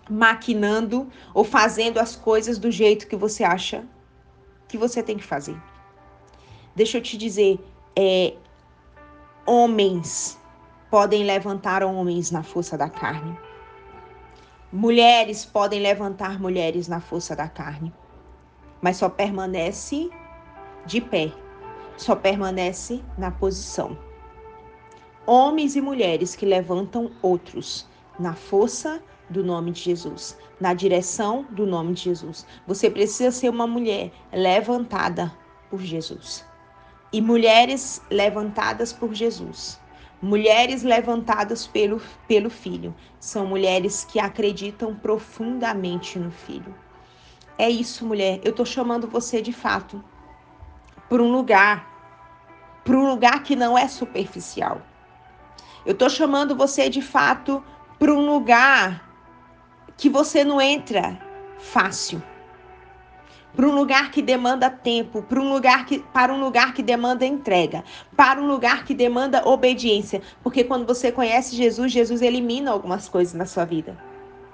maquinando 0.10 1.10
ou 1.34 1.44
fazendo 1.44 2.00
as 2.00 2.16
coisas 2.16 2.58
do 2.58 2.72
jeito 2.72 3.08
que 3.08 3.16
você 3.16 3.44
acha 3.44 3.84
que 4.68 4.78
você 4.78 5.04
tem 5.04 5.18
que 5.18 5.24
fazer. 5.24 5.62
Deixa 6.76 6.98
eu 6.98 7.02
te 7.02 7.18
dizer, 7.18 7.60
é, 7.96 8.34
homens 9.46 10.40
podem 10.90 11.24
levantar 11.24 11.84
homens 11.84 12.32
na 12.32 12.44
força 12.44 12.78
da 12.78 12.90
carne. 12.90 13.38
Mulheres 14.72 15.46
podem 15.46 15.80
levantar 15.80 16.40
mulheres 16.40 16.88
na 16.88 17.00
força 17.00 17.36
da 17.36 17.48
carne 17.48 17.94
mas 18.86 18.98
só 18.98 19.10
permanece 19.10 20.12
de 20.86 21.02
pé, 21.02 21.34
só 21.98 22.16
permanece 22.16 23.04
na 23.18 23.32
posição. 23.32 23.98
Homens 25.26 25.76
e 25.76 25.82
mulheres 25.82 26.36
que 26.36 26.46
levantam 26.46 27.10
outros 27.20 27.88
na 28.20 28.36
força 28.36 29.02
do 29.28 29.44
nome 29.44 29.72
de 29.72 29.82
Jesus, 29.82 30.38
na 30.60 30.76
direção 30.76 31.48
do 31.50 31.66
nome 31.66 31.96
de 31.96 32.04
Jesus. 32.04 32.46
Você 32.68 32.88
precisa 32.88 33.32
ser 33.32 33.50
uma 33.50 33.66
mulher 33.66 34.12
levantada 34.32 35.36
por 35.68 35.82
Jesus. 35.82 36.46
E 37.12 37.22
mulheres 37.22 38.02
levantadas 38.10 38.92
por 38.92 39.14
Jesus. 39.14 39.80
Mulheres 40.22 40.84
levantadas 40.84 41.68
pelo, 41.68 42.02
pelo 42.28 42.50
Filho 42.50 42.96
são 43.20 43.46
mulheres 43.46 44.04
que 44.04 44.20
acreditam 44.20 44.96
profundamente 44.96 46.18
no 46.18 46.32
Filho. 46.32 46.74
É 47.58 47.70
isso, 47.70 48.06
mulher. 48.06 48.42
Eu 48.44 48.52
tô 48.54 48.66
chamando 48.66 49.08
você 49.08 49.42
de 49.42 49.54
fato 49.54 50.04
para 51.08 51.22
um 51.22 51.32
lugar, 51.32 51.88
para 52.84 52.98
um 52.98 53.08
lugar 53.08 53.44
que 53.44 53.56
não 53.56 53.78
é 53.78 53.88
superficial. 53.88 54.82
Eu 55.86 55.94
tô 55.94 56.10
chamando 56.10 56.56
você 56.56 56.90
de 56.90 57.02
fato 57.02 57.64
para 58.00 58.12
um 58.12 58.26
lugar 58.26 59.08
que 59.96 60.10
você 60.10 60.44
não 60.44 60.60
entra 60.60 61.18
fácil. 61.60 62.22
Para 63.56 63.68
um 63.68 63.76
lugar 63.76 64.12
que 64.12 64.22
demanda 64.22 64.70
tempo, 64.70 65.22
para 65.22 65.40
um 65.40 65.50
lugar 65.50 65.86
que 65.86 66.00
para 66.14 66.34
um 66.34 66.40
lugar 66.40 66.74
que 66.74 66.84
demanda 66.84 67.26
entrega, 67.26 67.84
para 68.16 68.42
um 68.42 68.48
lugar 68.48 68.84
que 68.84 68.94
demanda 68.94 69.48
obediência, 69.48 70.22
porque 70.44 70.64
quando 70.64 70.86
você 70.86 71.12
conhece 71.12 71.56
Jesus, 71.56 71.92
Jesus 71.92 72.22
elimina 72.22 72.72
algumas 72.72 73.08
coisas 73.08 73.34
na 73.34 73.46
sua 73.46 73.64
vida. 73.64 73.98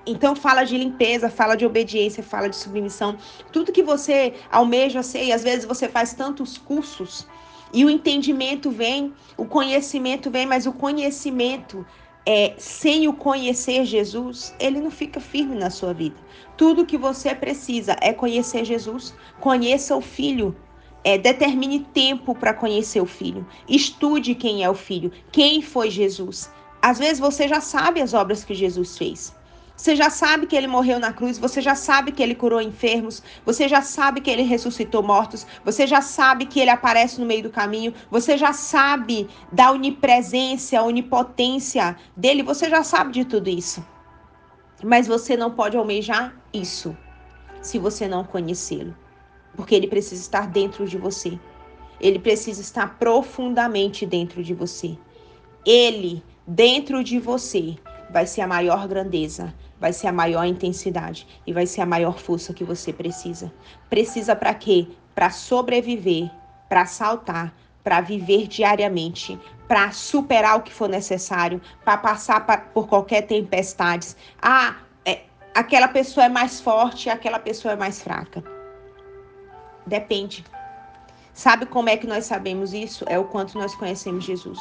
Então 0.05 0.36
fala 0.36 0.63
de 0.63 0.77
limpeza, 0.77 1.29
fala 1.29 1.55
de 1.55 1.65
obediência, 1.65 2.24
fala 2.24 2.48
de 2.48 2.55
submissão. 2.55 3.17
Tudo 3.51 3.72
que 3.72 3.84
você 3.84 4.34
almeja 4.51 5.03
ser, 5.03 5.25
e 5.25 5.34
às 5.34 5.43
vezes 5.43 5.65
você 5.65 5.88
faz 5.88 6.13
tantos 6.13 6.58
cursos 6.58 7.28
e 7.73 7.86
o 7.86 7.89
entendimento 7.89 8.69
vem, 8.69 9.13
o 9.38 9.45
conhecimento 9.45 10.30
vem, 10.30 10.45
mas 10.45 10.65
o 10.65 10.73
conhecimento 10.73 11.86
é, 12.25 12.53
sem 12.57 13.07
o 13.07 13.13
conhecer 13.13 13.86
Jesus, 13.86 14.53
ele 14.60 14.79
não 14.79 14.91
fica 14.91 15.19
firme 15.19 15.55
na 15.55 15.69
sua 15.69 15.93
vida. 15.93 16.15
Tudo 16.55 16.86
que 16.86 16.97
você 16.97 17.34
precisa 17.34 17.95
é 18.01 18.13
conhecer 18.13 18.63
Jesus, 18.63 19.13
conheça 19.39 19.95
o 19.95 20.01
Filho, 20.01 20.55
é, 21.03 21.17
determine 21.17 21.79
tempo 21.79 22.36
para 22.36 22.53
conhecer 22.53 23.01
o 23.01 23.07
Filho, 23.07 23.47
estude 23.67 24.36
quem 24.36 24.63
é 24.63 24.69
o 24.69 24.75
Filho, 24.75 25.12
quem 25.31 25.62
foi 25.62 25.89
Jesus. 25.89 26.51
Às 26.81 26.99
vezes 26.99 27.19
você 27.19 27.47
já 27.47 27.62
sabe 27.62 28.01
as 28.01 28.13
obras 28.13 28.43
que 28.43 28.53
Jesus 28.53 28.97
fez. 28.97 29.36
Você 29.82 29.96
já 29.96 30.12
sabe 30.12 30.46
que 30.46 30.56
ele 30.56 30.67
morreu 30.67 31.00
na 31.00 31.12
cruz, 31.12 31.39
você 31.39 31.60
já 31.60 31.74
sabe 31.74 32.12
que 32.12 32.22
ele 32.22 32.36
curou 32.36 32.62
enfermos, 32.62 33.24
você 33.44 33.67
já 33.67 33.82
sabe 33.82 34.22
que 34.22 34.30
ele 34.30 34.44
ressuscitou 34.44 35.02
mortos, 35.02 35.48
você 35.65 35.88
já 35.88 36.02
sabe 36.02 36.46
que 36.46 36.60
ele 36.60 36.70
aparece 36.70 37.20
no 37.20 37.26
meio 37.26 37.41
do 37.41 37.50
caminho, 37.50 37.91
você 38.08 38.38
já 38.38 38.54
sabe 38.54 39.28
da 39.52 39.72
onipresença, 39.72 40.84
onipotência 40.84 41.98
dele, 42.15 42.44
você 42.44 42.70
já 42.70 42.84
sabe 42.84 43.12
de 43.12 43.26
tudo 43.26 43.50
isso. 43.50 43.84
Mas 44.84 45.08
você 45.08 45.36
não 45.36 45.50
pode 45.50 45.76
almejar 45.76 46.39
isso 46.54 46.96
se 47.60 47.80
você 47.80 48.08
não 48.08 48.24
conhecê-lo, 48.24 48.96
porque 49.56 49.74
ele 49.74 49.88
precisa 49.88 50.22
estar 50.22 50.46
dentro 50.46 50.86
de 50.86 51.00
você. 51.00 51.39
Ele 52.00 52.20
precisa 52.20 52.62
estar 52.62 53.00
profundamente 53.00 54.06
dentro 54.06 54.44
de 54.44 54.54
você. 54.54 54.96
Ele 55.65 56.24
dentro 56.46 57.04
de 57.04 57.17
você 57.17 57.80
vai 58.12 58.28
ser 58.28 58.41
a 58.41 58.48
maior 58.48 58.88
grandeza, 58.88 59.54
vai 59.82 59.91
ser 59.91 60.06
a 60.06 60.13
maior 60.13 60.46
intensidade 60.46 61.28
e 61.46 61.52
vai 61.52 61.65
ser 61.65 61.82
a 61.82 61.86
maior 61.88 62.20
força 62.20 62.54
que 62.54 62.63
você 62.63 62.94
precisa. 62.94 63.52
Precisa 63.89 64.36
para 64.36 64.54
quê? 64.54 64.88
Para 65.15 65.32
sobreviver, 65.32 66.30
para 66.70 66.86
saltar, 66.86 67.52
para 67.84 68.00
viver 68.00 68.48
diariamente, 68.48 69.39
para 69.67 69.91
superar 69.91 70.60
o 70.60 70.62
que 70.62 70.72
for 70.72 70.88
necessário, 70.88 71.60
para 71.84 71.98
passar 71.98 72.46
por 72.72 72.88
qualquer 72.88 73.24
tempestade. 73.24 74.15
Ah, 74.39 74.76
é, 75.04 75.22
aquela 75.56 75.88
pessoa 75.88 76.28
é 76.28 76.30
mais 76.30 76.62
forte, 76.62 77.10
aquela 77.10 77.39
pessoa 77.39 77.74
é 77.74 77.76
mais 77.76 78.04
fraca. 78.04 78.44
Depende. 79.88 80.46
Sabe 81.34 81.65
como 81.65 81.89
é 81.89 81.98
que 81.98 82.06
nós 82.06 82.26
sabemos 82.26 82.72
isso? 82.72 83.04
É 83.08 83.17
o 83.17 83.24
quanto 83.24 83.58
nós 83.58 83.74
conhecemos 83.74 84.26
Jesus. 84.26 84.60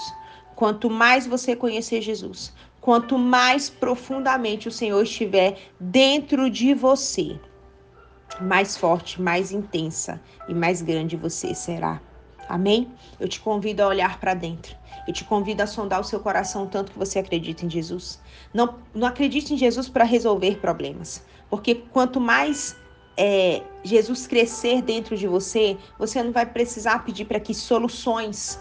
Quanto 0.56 0.88
mais 0.88 1.26
você 1.26 1.54
conhecer 1.54 2.00
Jesus, 2.00 2.54
Quanto 2.80 3.18
mais 3.18 3.68
profundamente 3.68 4.68
o 4.68 4.72
Senhor 4.72 5.02
estiver 5.02 5.58
dentro 5.78 6.48
de 6.48 6.72
você, 6.72 7.38
mais 8.40 8.76
forte, 8.76 9.20
mais 9.20 9.52
intensa 9.52 10.20
e 10.48 10.54
mais 10.54 10.80
grande 10.80 11.16
você 11.16 11.54
será. 11.54 12.00
Amém? 12.48 12.90
Eu 13.20 13.28
te 13.28 13.38
convido 13.38 13.82
a 13.82 13.86
olhar 13.86 14.18
para 14.18 14.34
dentro. 14.34 14.76
Eu 15.06 15.12
te 15.12 15.24
convido 15.24 15.62
a 15.62 15.66
sondar 15.66 16.00
o 16.00 16.04
seu 16.04 16.18
coração 16.20 16.66
tanto 16.66 16.92
que 16.92 16.98
você 16.98 17.18
acredita 17.18 17.64
em 17.64 17.70
Jesus. 17.70 18.20
Não, 18.52 18.76
não 18.94 19.06
acredite 19.06 19.54
em 19.54 19.56
Jesus 19.56 19.88
para 19.88 20.04
resolver 20.04 20.58
problemas, 20.58 21.24
porque 21.48 21.76
quanto 21.76 22.20
mais 22.20 22.76
é, 23.16 23.62
Jesus 23.84 24.26
crescer 24.26 24.82
dentro 24.82 25.16
de 25.16 25.28
você, 25.28 25.76
você 25.98 26.22
não 26.22 26.32
vai 26.32 26.46
precisar 26.46 27.04
pedir 27.04 27.26
para 27.26 27.38
que 27.38 27.54
soluções 27.54 28.58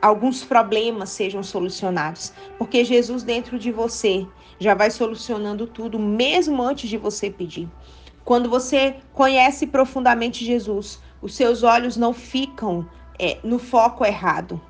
alguns 0.00 0.44
problemas 0.44 1.10
sejam 1.10 1.42
solucionados, 1.42 2.32
porque 2.56 2.84
Jesus 2.84 3.22
dentro 3.22 3.58
de 3.58 3.72
você 3.72 4.26
já 4.58 4.74
vai 4.74 4.90
solucionando 4.90 5.66
tudo, 5.66 5.98
mesmo 5.98 6.62
antes 6.62 6.88
de 6.88 6.96
você 6.96 7.30
pedir. 7.30 7.68
Quando 8.24 8.50
você 8.50 8.96
conhece 9.12 9.66
profundamente 9.66 10.44
Jesus, 10.44 11.00
os 11.22 11.34
seus 11.34 11.62
olhos 11.62 11.96
não 11.96 12.12
ficam 12.12 12.88
é, 13.18 13.38
no 13.42 13.58
foco 13.58 14.04
errado, 14.04 14.60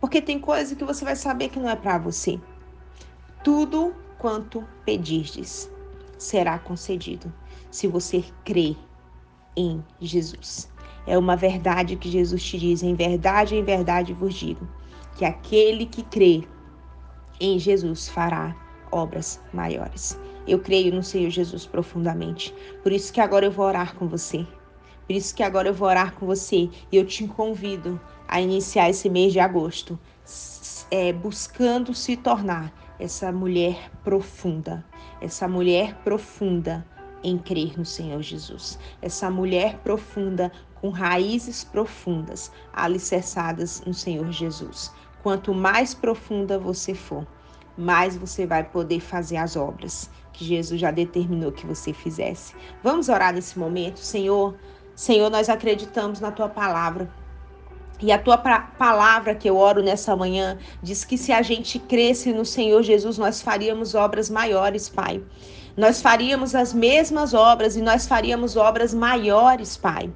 porque 0.00 0.20
tem 0.20 0.38
coisa 0.38 0.74
que 0.74 0.84
você 0.84 1.04
vai 1.04 1.16
saber 1.16 1.48
que 1.48 1.58
não 1.58 1.70
é 1.70 1.76
para 1.76 1.98
você. 1.98 2.40
Tudo 3.44 3.94
quanto 4.18 4.66
pedirdes 4.84 5.70
será 6.18 6.58
concedido, 6.58 7.32
se 7.70 7.86
você 7.86 8.24
crer 8.44 8.76
em 9.56 9.82
Jesus. 10.00 10.68
É 11.06 11.16
uma 11.16 11.36
verdade 11.36 11.96
que 11.96 12.10
Jesus 12.10 12.42
te 12.42 12.58
diz: 12.58 12.82
em 12.82 12.94
verdade, 12.94 13.54
em 13.54 13.62
verdade 13.62 14.12
vos 14.12 14.34
digo, 14.34 14.66
que 15.16 15.24
aquele 15.24 15.86
que 15.86 16.02
crê 16.02 16.44
em 17.40 17.58
Jesus 17.58 18.08
fará 18.08 18.56
obras 18.90 19.40
maiores. 19.52 20.18
Eu 20.46 20.60
creio 20.60 20.94
no 20.94 21.02
Senhor 21.02 21.30
Jesus 21.30 21.66
profundamente. 21.66 22.54
Por 22.82 22.92
isso 22.92 23.12
que 23.12 23.20
agora 23.20 23.46
eu 23.46 23.50
vou 23.50 23.66
orar 23.66 23.94
com 23.94 24.06
você. 24.06 24.46
Por 25.06 25.14
isso 25.14 25.34
que 25.34 25.42
agora 25.42 25.68
eu 25.68 25.74
vou 25.74 25.88
orar 25.88 26.14
com 26.14 26.26
você 26.26 26.68
e 26.90 26.96
eu 26.96 27.04
te 27.04 27.26
convido 27.28 28.00
a 28.26 28.40
iniciar 28.40 28.90
esse 28.90 29.08
mês 29.08 29.32
de 29.32 29.38
agosto 29.38 29.98
é, 30.90 31.12
buscando 31.12 31.94
se 31.94 32.16
tornar 32.16 32.72
essa 32.98 33.30
mulher 33.30 33.90
profunda, 34.02 34.84
essa 35.20 35.46
mulher 35.46 35.94
profunda 36.02 36.84
em 37.26 37.36
crer 37.36 37.76
no 37.76 37.84
Senhor 37.84 38.22
Jesus. 38.22 38.78
Essa 39.02 39.28
mulher 39.28 39.78
profunda, 39.78 40.52
com 40.80 40.90
raízes 40.90 41.64
profundas, 41.64 42.52
alicerçadas 42.72 43.82
no 43.84 43.92
Senhor 43.92 44.30
Jesus. 44.30 44.92
quanto 45.24 45.52
mais 45.52 45.92
profunda 45.92 46.56
você 46.56 46.94
for, 46.94 47.26
mais 47.76 48.16
você 48.16 48.46
vai 48.46 48.62
poder 48.62 49.00
fazer 49.00 49.38
as 49.38 49.56
obras 49.56 50.08
que 50.32 50.44
Jesus 50.44 50.80
já 50.80 50.92
determinou 50.92 51.50
que 51.50 51.66
você 51.66 51.92
fizesse. 51.92 52.54
Vamos 52.80 53.08
orar 53.08 53.34
nesse 53.34 53.58
momento, 53.58 53.98
Senhor. 53.98 54.54
Senhor, 54.94 55.28
nós 55.28 55.48
acreditamos 55.48 56.20
na 56.20 56.30
tua 56.30 56.48
palavra. 56.48 57.10
E 58.00 58.12
a 58.12 58.18
tua 58.18 58.38
palavra 58.38 59.34
que 59.34 59.50
eu 59.50 59.56
oro 59.56 59.82
nessa 59.82 60.14
manhã 60.14 60.58
diz 60.80 61.04
que 61.04 61.18
se 61.18 61.32
a 61.32 61.42
gente 61.42 61.80
cresce 61.80 62.32
no 62.32 62.44
Senhor 62.44 62.84
Jesus, 62.84 63.18
nós 63.18 63.42
faríamos 63.42 63.96
obras 63.96 64.30
maiores, 64.30 64.88
Pai. 64.88 65.20
Nós 65.76 66.00
faríamos 66.00 66.54
as 66.54 66.72
mesmas 66.72 67.34
obras 67.34 67.76
e 67.76 67.82
nós 67.82 68.06
faríamos 68.06 68.56
obras 68.56 68.94
maiores, 68.94 69.76
Pai. 69.76 70.10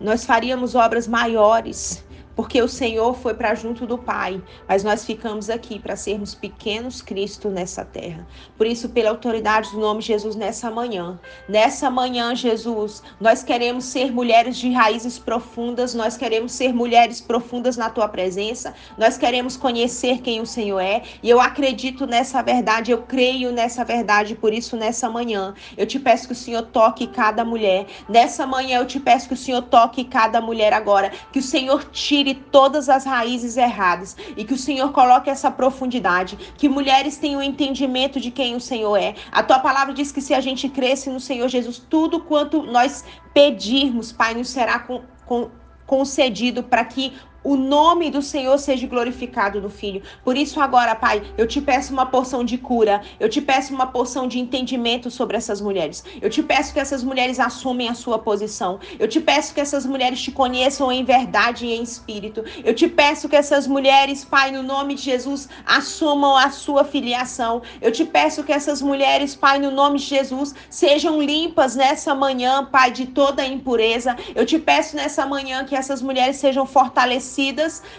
Nós 0.00 0.24
faríamos 0.24 0.74
obras 0.74 1.06
maiores 1.06 2.02
porque 2.36 2.60
o 2.60 2.68
Senhor 2.68 3.16
foi 3.16 3.32
para 3.32 3.54
junto 3.54 3.86
do 3.86 3.96
Pai, 3.96 4.40
mas 4.68 4.84
nós 4.84 5.04
ficamos 5.04 5.48
aqui 5.48 5.80
para 5.80 5.96
sermos 5.96 6.34
pequenos 6.34 7.00
Cristo 7.00 7.48
nessa 7.48 7.82
terra. 7.84 8.26
Por 8.58 8.66
isso, 8.66 8.90
pela 8.90 9.08
autoridade 9.08 9.70
do 9.70 9.80
nome 9.80 10.00
de 10.00 10.08
Jesus 10.08 10.36
nessa 10.36 10.70
manhã, 10.70 11.18
nessa 11.48 11.90
manhã, 11.90 12.34
Jesus, 12.34 13.02
nós 13.18 13.42
queremos 13.42 13.86
ser 13.86 14.12
mulheres 14.12 14.58
de 14.58 14.70
raízes 14.70 15.18
profundas, 15.18 15.94
nós 15.94 16.16
queremos 16.16 16.52
ser 16.52 16.74
mulheres 16.74 17.22
profundas 17.22 17.76
na 17.76 17.88
tua 17.88 18.06
presença, 18.06 18.74
nós 18.98 19.16
queremos 19.16 19.56
conhecer 19.56 20.20
quem 20.20 20.40
o 20.40 20.46
Senhor 20.46 20.80
é, 20.80 21.02
e 21.22 21.30
eu 21.30 21.40
acredito 21.40 22.06
nessa 22.06 22.42
verdade, 22.42 22.92
eu 22.92 23.02
creio 23.02 23.50
nessa 23.50 23.82
verdade, 23.82 24.34
por 24.34 24.52
isso 24.52 24.76
nessa 24.76 25.08
manhã, 25.08 25.54
eu 25.76 25.86
te 25.86 25.98
peço 25.98 26.26
que 26.26 26.32
o 26.34 26.36
Senhor 26.36 26.62
toque 26.62 27.06
cada 27.06 27.44
mulher. 27.44 27.86
Nessa 28.06 28.46
manhã 28.46 28.80
eu 28.80 28.86
te 28.86 29.00
peço 29.00 29.28
que 29.28 29.34
o 29.34 29.36
Senhor 29.36 29.62
toque 29.62 30.04
cada 30.04 30.38
mulher 30.40 30.74
agora, 30.74 31.10
que 31.32 31.38
o 31.38 31.42
Senhor 31.42 31.84
tire 31.90 32.25
tire 32.26 32.34
todas 32.50 32.88
as 32.88 33.04
raízes 33.04 33.56
erradas 33.56 34.16
e 34.36 34.44
que 34.44 34.54
o 34.54 34.58
Senhor 34.58 34.90
coloque 34.90 35.30
essa 35.30 35.50
profundidade, 35.50 36.36
que 36.56 36.68
mulheres 36.68 37.16
tenham 37.16 37.40
entendimento 37.42 38.18
de 38.18 38.30
quem 38.32 38.56
o 38.56 38.60
Senhor 38.60 38.96
é. 38.96 39.14
A 39.30 39.42
tua 39.42 39.60
palavra 39.60 39.94
diz 39.94 40.10
que 40.10 40.20
se 40.20 40.34
a 40.34 40.40
gente 40.40 40.68
cresce 40.68 41.08
no 41.08 41.20
Senhor 41.20 41.48
Jesus, 41.48 41.78
tudo 41.78 42.20
quanto 42.20 42.62
nós 42.62 43.04
pedirmos, 43.32 44.10
Pai, 44.10 44.34
nos 44.34 44.48
será 44.48 44.80
com, 44.80 45.02
com 45.24 45.50
concedido 45.86 46.64
para 46.64 46.84
que 46.84 47.12
o 47.46 47.56
nome 47.56 48.10
do 48.10 48.20
Senhor 48.20 48.58
seja 48.58 48.88
glorificado 48.88 49.60
no 49.60 49.70
filho. 49.70 50.02
Por 50.24 50.36
isso, 50.36 50.60
agora, 50.60 50.96
Pai, 50.96 51.22
eu 51.38 51.46
te 51.46 51.60
peço 51.60 51.92
uma 51.92 52.04
porção 52.04 52.42
de 52.42 52.58
cura, 52.58 53.00
eu 53.20 53.28
te 53.28 53.40
peço 53.40 53.72
uma 53.72 53.86
porção 53.86 54.26
de 54.26 54.40
entendimento 54.40 55.12
sobre 55.12 55.36
essas 55.36 55.60
mulheres. 55.60 56.02
Eu 56.20 56.28
te 56.28 56.42
peço 56.42 56.72
que 56.72 56.80
essas 56.80 57.04
mulheres 57.04 57.38
assumem 57.38 57.88
a 57.88 57.94
sua 57.94 58.18
posição. 58.18 58.80
Eu 58.98 59.06
te 59.06 59.20
peço 59.20 59.54
que 59.54 59.60
essas 59.60 59.86
mulheres 59.86 60.20
te 60.20 60.32
conheçam 60.32 60.90
em 60.90 61.04
verdade 61.04 61.66
e 61.66 61.72
em 61.72 61.84
espírito. 61.84 62.44
Eu 62.64 62.74
te 62.74 62.88
peço 62.88 63.28
que 63.28 63.36
essas 63.36 63.68
mulheres, 63.68 64.24
Pai, 64.24 64.50
no 64.50 64.64
nome 64.64 64.96
de 64.96 65.02
Jesus, 65.02 65.48
assumam 65.64 66.36
a 66.36 66.50
sua 66.50 66.82
filiação. 66.82 67.62
Eu 67.80 67.92
te 67.92 68.04
peço 68.04 68.42
que 68.42 68.52
essas 68.52 68.82
mulheres, 68.82 69.36
Pai, 69.36 69.60
no 69.60 69.70
nome 69.70 70.00
de 70.00 70.06
Jesus, 70.06 70.52
sejam 70.68 71.22
limpas 71.22 71.76
nessa 71.76 72.12
manhã, 72.12 72.64
Pai, 72.64 72.90
de 72.90 73.06
toda 73.06 73.46
impureza. 73.46 74.16
Eu 74.34 74.44
te 74.44 74.58
peço 74.58 74.96
nessa 74.96 75.24
manhã 75.24 75.64
que 75.64 75.76
essas 75.76 76.02
mulheres 76.02 76.38
sejam 76.38 76.66
fortalecidas 76.66 77.35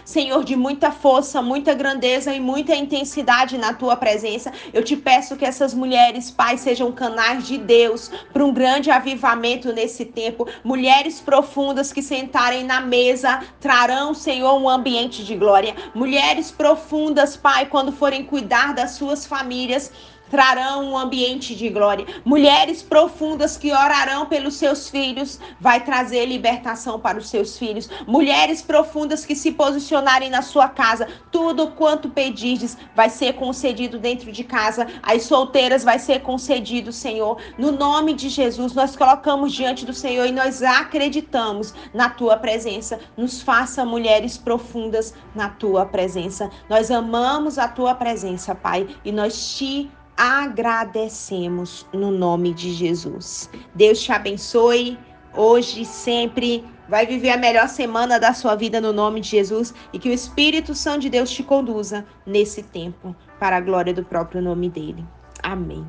Senhor, 0.04 0.42
de 0.42 0.56
muita 0.56 0.90
força, 0.90 1.40
muita 1.40 1.72
grandeza 1.72 2.34
e 2.34 2.40
muita 2.40 2.74
intensidade 2.74 3.56
na 3.56 3.72
tua 3.72 3.96
presença. 3.96 4.52
Eu 4.72 4.82
te 4.82 4.96
peço 4.96 5.36
que 5.36 5.44
essas 5.44 5.72
mulheres, 5.72 6.28
Pai, 6.30 6.58
sejam 6.58 6.90
canais 6.90 7.46
de 7.46 7.56
Deus 7.56 8.10
para 8.32 8.44
um 8.44 8.52
grande 8.52 8.90
avivamento 8.90 9.72
nesse 9.72 10.04
tempo. 10.04 10.48
Mulheres 10.64 11.20
profundas 11.20 11.92
que 11.92 12.02
sentarem 12.02 12.64
na 12.64 12.80
mesa 12.80 13.44
trarão, 13.60 14.12
Senhor, 14.12 14.60
um 14.60 14.68
ambiente 14.68 15.24
de 15.24 15.36
glória. 15.36 15.74
Mulheres 15.94 16.50
profundas, 16.50 17.36
Pai, 17.36 17.66
quando 17.66 17.92
forem 17.92 18.24
cuidar 18.24 18.74
das 18.74 18.92
suas 18.92 19.24
famílias 19.24 19.92
trarão 20.30 20.84
um 20.84 20.98
ambiente 20.98 21.54
de 21.54 21.68
glória. 21.68 22.06
Mulheres 22.24 22.82
profundas 22.82 23.56
que 23.56 23.72
orarão 23.72 24.26
pelos 24.26 24.54
seus 24.54 24.88
filhos, 24.88 25.40
vai 25.60 25.84
trazer 25.84 26.26
libertação 26.26 26.98
para 27.00 27.18
os 27.18 27.28
seus 27.28 27.58
filhos. 27.58 27.88
Mulheres 28.06 28.62
profundas 28.62 29.24
que 29.24 29.34
se 29.34 29.52
posicionarem 29.52 30.30
na 30.30 30.42
sua 30.42 30.68
casa, 30.68 31.08
tudo 31.30 31.68
quanto 31.72 32.08
pedirdes 32.08 32.76
vai 32.94 33.10
ser 33.10 33.34
concedido 33.34 33.98
dentro 33.98 34.30
de 34.30 34.44
casa. 34.44 34.86
As 35.02 35.22
solteiras 35.24 35.84
vai 35.84 35.98
ser 35.98 36.20
concedido, 36.22 36.92
Senhor. 36.92 37.38
No 37.56 37.72
nome 37.72 38.14
de 38.14 38.28
Jesus, 38.28 38.74
nós 38.74 38.96
colocamos 38.96 39.52
diante 39.52 39.84
do 39.84 39.92
Senhor 39.92 40.26
e 40.26 40.32
nós 40.32 40.62
acreditamos 40.62 41.74
na 41.92 42.08
tua 42.08 42.36
presença. 42.36 42.98
Nos 43.16 43.42
faça 43.42 43.84
mulheres 43.84 44.36
profundas 44.36 45.14
na 45.34 45.48
tua 45.48 45.86
presença. 45.86 46.50
Nós 46.68 46.90
amamos 46.90 47.58
a 47.58 47.68
tua 47.68 47.94
presença, 47.94 48.54
Pai, 48.54 48.86
e 49.04 49.12
nós 49.12 49.56
te 49.56 49.90
agradecemos 50.18 51.86
no 51.92 52.10
nome 52.10 52.52
de 52.52 52.72
Jesus. 52.72 53.48
Deus 53.72 54.02
te 54.02 54.10
abençoe 54.10 54.98
hoje, 55.32 55.84
sempre. 55.84 56.64
Vai 56.88 57.06
viver 57.06 57.30
a 57.30 57.36
melhor 57.36 57.68
semana 57.68 58.18
da 58.18 58.32
sua 58.32 58.56
vida 58.56 58.80
no 58.80 58.92
nome 58.92 59.20
de 59.20 59.28
Jesus 59.28 59.72
e 59.92 59.98
que 59.98 60.08
o 60.08 60.12
Espírito 60.12 60.74
Santo 60.74 61.02
de 61.02 61.10
Deus 61.10 61.30
te 61.30 61.42
conduza 61.42 62.04
nesse 62.26 62.62
tempo 62.62 63.14
para 63.38 63.58
a 63.58 63.60
glória 63.60 63.94
do 63.94 64.04
próprio 64.04 64.42
nome 64.42 64.68
dele. 64.68 65.04
Amém. 65.42 65.88